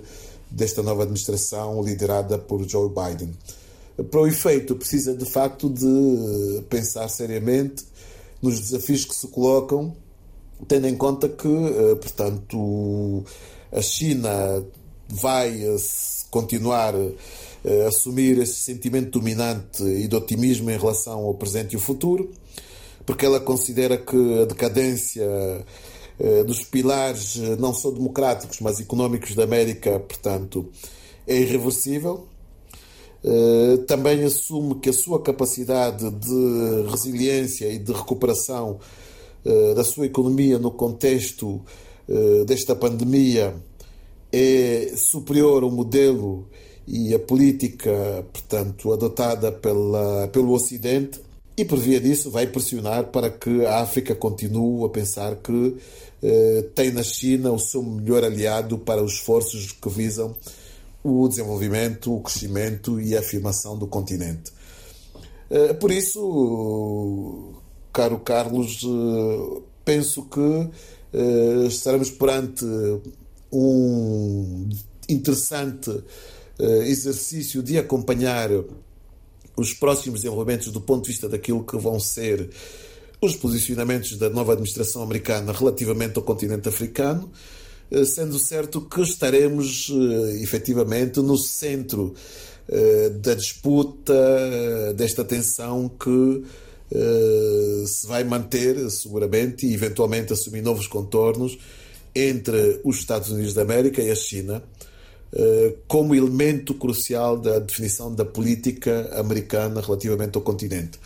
desta 0.50 0.84
nova 0.84 1.02
administração 1.02 1.82
liderada 1.82 2.38
por 2.38 2.64
Joe 2.70 2.88
Biden. 2.88 3.34
Para 4.12 4.22
o 4.22 4.28
efeito, 4.28 4.76
precisa 4.76 5.16
de 5.16 5.26
facto 5.26 5.70
de 5.70 6.62
pensar 6.70 7.08
seriamente 7.08 7.86
nos 8.42 8.60
desafios 8.60 9.06
que 9.06 9.16
se 9.16 9.28
colocam, 9.28 9.96
tendo 10.68 10.88
em 10.88 10.96
conta 10.96 11.30
que, 11.30 11.48
portanto, 12.02 13.24
a 13.72 13.82
China 13.82 14.64
vai 15.08 15.62
continuar 16.30 16.94
a 16.94 17.88
assumir 17.88 18.38
esse 18.40 18.56
sentimento 18.56 19.20
dominante 19.20 19.82
e 19.84 20.08
de 20.08 20.16
otimismo 20.16 20.70
em 20.70 20.78
relação 20.78 21.20
ao 21.20 21.34
presente 21.34 21.74
e 21.74 21.78
o 21.78 21.80
futuro, 21.80 22.30
porque 23.06 23.26
ela 23.26 23.40
considera 23.40 23.98
que 23.98 24.42
a 24.42 24.46
decadência 24.46 25.26
dos 26.46 26.64
pilares 26.64 27.38
não 27.60 27.74
só 27.74 27.92
democráticos, 27.92 28.60
mas 28.60 28.80
económicos 28.80 29.36
da 29.36 29.44
América, 29.44 30.00
portanto, 30.00 30.70
é 31.26 31.38
irreversível. 31.38 32.28
Também 33.88 34.24
assume 34.24 34.76
que 34.76 34.90
a 34.90 34.94
sua 34.94 35.22
capacidade 35.22 36.10
de 36.12 36.90
resiliência 36.90 37.68
e 37.72 37.80
de 37.80 37.92
recuperação 37.92 38.80
da 39.76 39.84
sua 39.84 40.06
economia 40.06 40.60
no 40.60 40.70
contexto 40.70 41.62
desta 42.46 42.76
pandemia 42.76 43.56
é 44.32 44.94
superior 44.96 45.64
ao 45.64 45.72
modelo 45.72 46.48
e 46.88 47.14
a 47.14 47.20
política, 47.20 48.26
portanto, 48.32 48.94
adotada 48.94 49.52
pela, 49.52 50.28
pelo 50.28 50.54
Ocidente 50.54 51.20
e 51.58 51.64
por 51.64 51.80
via 51.80 52.00
disso 52.00 52.30
vai 52.30 52.48
pressionar 52.48 53.06
para 53.06 53.30
que 53.30 53.66
a 53.66 53.80
África 53.80 54.14
continue 54.14 54.86
a 54.86 54.90
pensar 54.90 55.38
que 55.38 55.78
eh, 56.22 56.66
tem 56.76 56.92
na 56.92 57.02
China 57.02 57.52
o 57.52 57.60
seu 57.60 57.82
melhor 57.82 58.24
aliado 58.24 58.78
para 58.78 59.02
os 59.02 59.14
esforços 59.14 59.72
que 59.72 59.90
visam 59.90 60.36
o 61.08 61.28
desenvolvimento, 61.28 62.16
o 62.16 62.20
crescimento 62.20 63.00
e 63.00 63.16
a 63.16 63.20
afirmação 63.20 63.78
do 63.78 63.86
continente. 63.86 64.52
Eh, 65.52 65.76
por 65.76 65.92
isso, 65.92 67.54
caro 67.94 68.18
Carlos, 68.22 68.82
eh, 68.84 69.62
penso 69.86 70.24
que 70.24 70.70
eh, 71.14 71.68
estaremos 71.68 72.10
perante 72.10 72.66
um 73.52 74.68
interessante 75.08 76.04
exercício 76.58 77.62
de 77.62 77.78
acompanhar 77.78 78.50
os 79.58 79.74
próximos 79.74 80.22
desenvolvimentos 80.22 80.72
do 80.72 80.80
ponto 80.80 81.04
de 81.04 81.12
vista 81.12 81.28
daquilo 81.28 81.64
que 81.64 81.78
vão 81.78 82.00
ser 82.00 82.50
os 83.22 83.36
posicionamentos 83.36 84.18
da 84.18 84.30
nova 84.30 84.54
administração 84.54 85.04
americana 85.04 85.52
relativamente 85.52 86.18
ao 86.18 86.24
continente 86.24 86.68
africano, 86.70 87.30
sendo 88.06 88.38
certo 88.40 88.82
que 88.82 89.02
estaremos 89.02 89.92
eh, 89.92 90.44
efetivamente 90.44 91.20
no 91.22 91.38
centro 91.38 92.14
da 93.22 93.36
disputa, 93.36 94.92
desta 94.96 95.24
tensão 95.24 95.88
que 95.88 96.44
se 97.86 98.08
vai 98.08 98.24
manter 98.24 98.90
seguramente 98.90 99.68
e 99.68 99.74
eventualmente 99.76 100.34
assumir 100.34 100.64
novos 100.64 100.88
contornos 100.88 101.60
entre 102.16 102.82
os 102.84 102.98
Estados 102.98 103.30
Unidos 103.30 103.54
da 103.54 103.62
América 103.62 104.02
e 104.02 104.10
a 104.10 104.16
China 104.16 104.64
eh, 105.38 105.76
como 105.86 106.16
elemento 106.16 106.74
crucial 106.74 107.38
da 107.38 107.60
definição 107.60 108.14
da 108.14 108.24
política 108.24 109.10
americana 109.20 109.82
relativamente 109.82 110.38
ao 110.38 110.42
continente. 110.42 110.98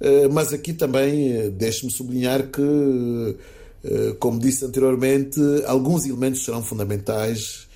Eh, 0.00 0.26
mas 0.26 0.52
aqui 0.52 0.72
também 0.72 1.32
eh, 1.32 1.50
deixe-me 1.50 1.92
sublinhar 1.92 2.48
que, 2.48 3.36
como 4.18 4.38
disse 4.38 4.64
anteriormente, 4.64 5.40
alguns 5.66 6.04
elementos 6.06 6.44
serão 6.44 6.62
fundamentais 6.62 7.66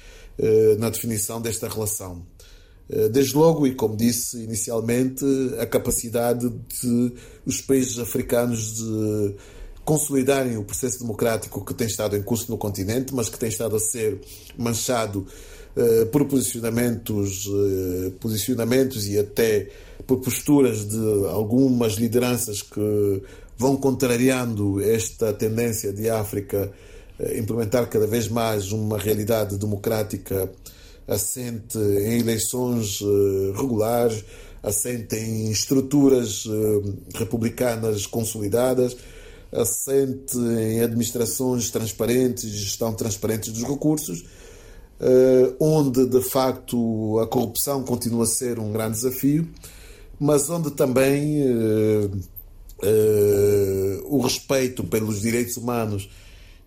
na 0.79 0.91
definição 0.91 1.41
desta 1.41 1.69
relação. 1.69 2.25
Desde 3.13 3.37
logo, 3.37 3.67
e 3.67 3.75
como 3.75 3.97
disse 3.97 4.43
inicialmente, 4.43 5.25
a 5.61 5.67
capacidade 5.67 6.49
de 6.49 7.13
os 7.47 7.61
países 7.61 7.99
africanos 7.99 8.75
de 8.75 9.35
consolidarem 9.85 10.57
o 10.57 10.65
processo 10.65 10.99
democrático 10.99 11.65
que 11.65 11.73
tem 11.73 11.87
estado 11.87 12.17
em 12.17 12.23
curso 12.23 12.51
no 12.51 12.59
continente, 12.59 13.15
mas 13.15 13.29
que 13.29 13.39
tem 13.39 13.49
estado 13.49 13.77
a 13.77 13.81
ser 13.81 14.21
manchado 14.59 15.25
por 16.11 16.25
posicionamentos, 16.25 17.49
posicionamentos 18.19 19.07
e 19.07 19.19
até 19.19 19.69
por 20.07 20.19
posturas 20.19 20.89
de 20.89 21.27
algumas 21.29 21.93
lideranças 21.93 22.61
que 22.63 23.23
vão 23.61 23.77
contrariando 23.77 24.81
esta 24.83 25.35
tendência 25.35 25.93
de 25.93 26.09
África 26.09 26.73
a 27.23 27.37
implementar 27.37 27.87
cada 27.91 28.07
vez 28.07 28.27
mais 28.27 28.73
uma 28.73 28.97
realidade 28.97 29.59
democrática 29.59 30.51
assente 31.07 31.77
em 31.77 32.21
eleições 32.21 33.03
uh, 33.03 33.53
regulares, 33.55 34.25
assente 34.63 35.15
em 35.17 35.51
estruturas 35.51 36.45
republicanas 37.15 38.07
consolidadas 38.07 38.97
assente 39.53 40.39
em 40.39 40.81
administrações 40.81 41.71
transparentes 41.71 42.49
gestão 42.51 42.93
transparente 42.93 43.51
dos 43.51 43.65
recursos, 43.65 44.25
eh, 45.01 45.55
onde 45.59 46.07
de 46.07 46.21
facto 46.23 47.19
a 47.19 47.27
corrupção 47.27 47.83
continua 47.83 48.25
a 48.25 48.27
ser 48.27 48.59
um 48.59 48.71
grande 48.71 48.97
desafio, 48.97 49.49
mas 50.19 50.49
onde 50.51 50.71
também 50.71 51.43
eh, 52.83 53.99
eh, 53.99 54.01
o 54.05 54.21
respeito 54.21 54.85
pelos 54.85 55.21
direitos 55.21 55.57
humanos 55.57 56.09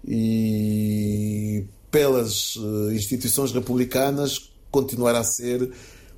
e 0.05 1.65
pelas 1.89 2.57
instituições 2.91 3.51
republicanas 3.51 4.51
continuará 4.71 5.19
a 5.19 5.23
ser 5.23 5.71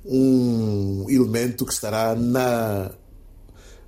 um 0.04 1.06
elemento 1.08 1.66
que 1.66 1.72
estará 1.72 2.14
na 2.14 2.90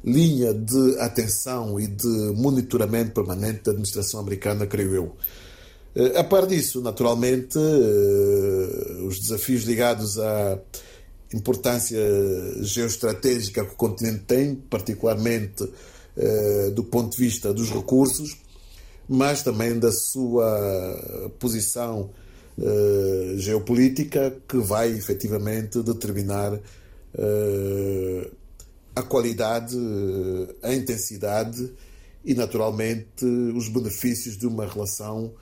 linha 0.05 0.55
de 0.55 0.99
atenção 1.01 1.79
e 1.81 1.87
de 1.87 2.33
monitoramento 2.37 3.13
permanente 3.13 3.65
da 3.65 3.71
administração 3.73 4.21
americana, 4.21 4.67
creio 4.67 4.95
eu. 4.95 5.17
Eh, 5.95 6.19
a 6.19 6.25
par 6.25 6.47
disso, 6.47 6.81
naturalmente, 6.81 7.59
eh, 7.59 9.03
os 9.07 9.19
desafios 9.19 9.65
ligados 9.65 10.19
à 10.19 10.59
importância 11.35 11.99
geoestratégica 12.63 13.65
que 13.65 13.73
o 13.73 13.77
continente 13.77 14.25
tem, 14.25 14.55
particularmente 14.55 15.65
eh, 15.65 15.69
do 16.75 16.83
ponto 16.85 17.16
de 17.16 17.23
vista 17.23 17.53
dos 17.53 17.71
recursos, 17.71 18.37
mas 19.09 19.43
também 19.43 19.79
da 19.79 19.93
sua 19.93 21.31
posição 21.39 22.11
geopolítica, 23.37 24.37
que 24.49 24.59
vai 24.59 24.91
efetivamente 24.91 25.83
determinar 25.83 26.59
a 28.97 29.03
qualidade, 29.03 29.77
a 30.62 30.75
intensidade 30.75 31.73
e, 32.25 32.35
naturalmente, 32.35 33.25
os 33.25 33.69
benefícios 33.69 34.37
de 34.37 34.47
uma 34.47 34.66
relação 34.66 35.33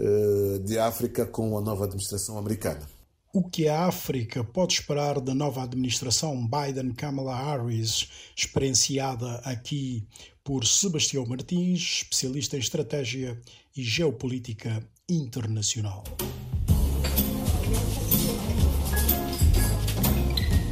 eh, 0.00 0.58
de 0.64 0.78
África 0.78 1.26
com 1.26 1.58
a 1.58 1.60
nova 1.60 1.84
administração 1.84 2.38
americana. 2.38 2.88
O 3.32 3.48
que 3.48 3.68
a 3.68 3.86
África 3.86 4.42
pode 4.42 4.72
esperar 4.72 5.20
da 5.20 5.32
nova 5.32 5.62
administração 5.62 6.44
Biden-Kamala 6.48 7.36
Harris, 7.36 8.08
experienciada 8.36 9.36
aqui 9.44 10.04
por 10.42 10.66
Sebastião 10.66 11.24
Martins, 11.24 12.00
especialista 12.02 12.56
em 12.56 12.58
estratégia 12.58 13.40
e 13.76 13.84
geopolítica 13.84 14.84
internacional. 15.08 16.02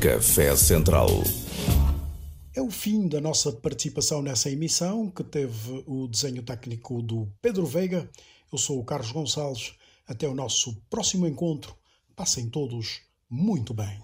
Café 0.03 0.57
Central 0.57 1.11
é 2.53 2.61
o 2.61 2.73
fim 2.73 3.07
da 3.07 3.21
nossa 3.21 3.53
participação 3.53 4.21
nessa 4.21 4.51
emissão, 4.51 5.09
que 5.09 5.23
teve 5.23 5.85
o 5.87 6.09
desenho 6.09 6.43
técnico 6.43 7.01
do 7.03 7.33
Pedro 7.41 7.65
Veiga. 7.65 8.11
Eu 8.53 8.59
sou 8.59 8.81
o 8.81 8.85
Carlos 8.85 9.13
Gonçalves. 9.13 9.75
Até 10.09 10.27
o 10.27 10.35
nosso 10.35 10.75
próximo 10.91 11.25
encontro. 11.25 11.77
Passem 12.19 12.51
todos 12.51 13.03
muito 13.31 13.73
bem. 13.73 14.03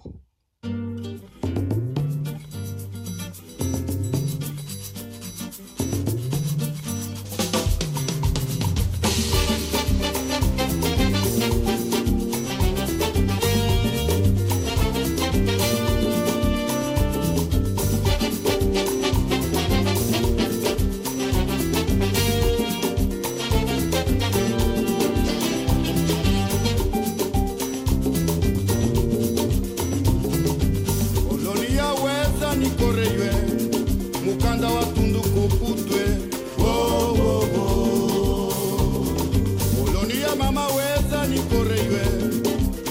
manikoreywe 32.59 33.29
mukanda 34.25 34.67
wa 34.67 34.85
tundu 34.85 35.19
kuputwe 35.21 36.01
oh, 36.59 36.63
oh, 36.63 37.47
oh. 37.59 38.53
ya 40.21 40.35
mama 40.35 40.67
weza 40.67 41.27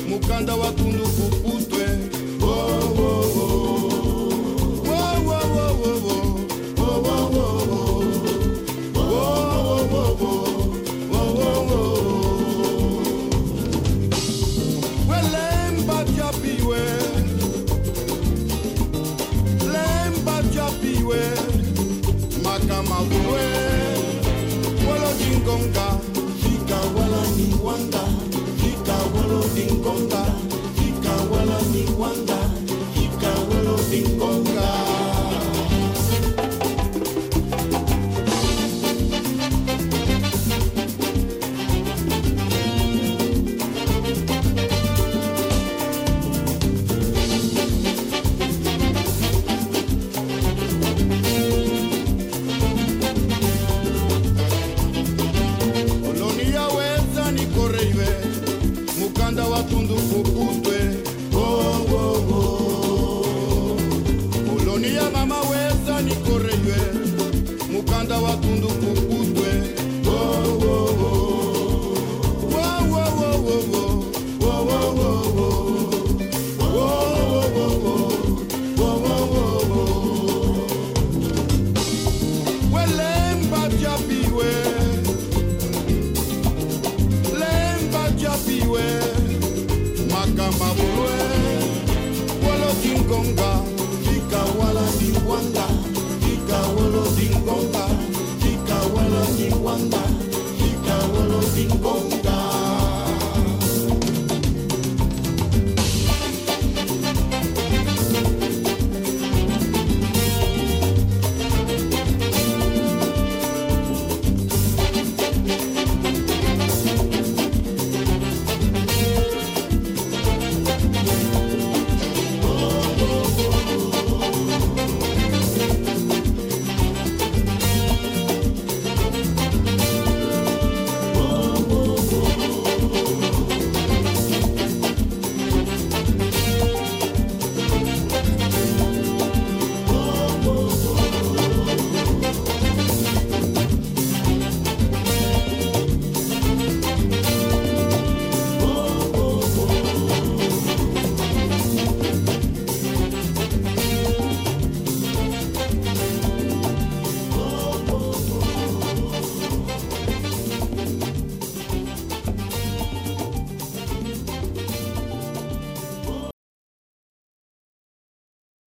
mukanda 0.09 0.55
wa 0.55 0.73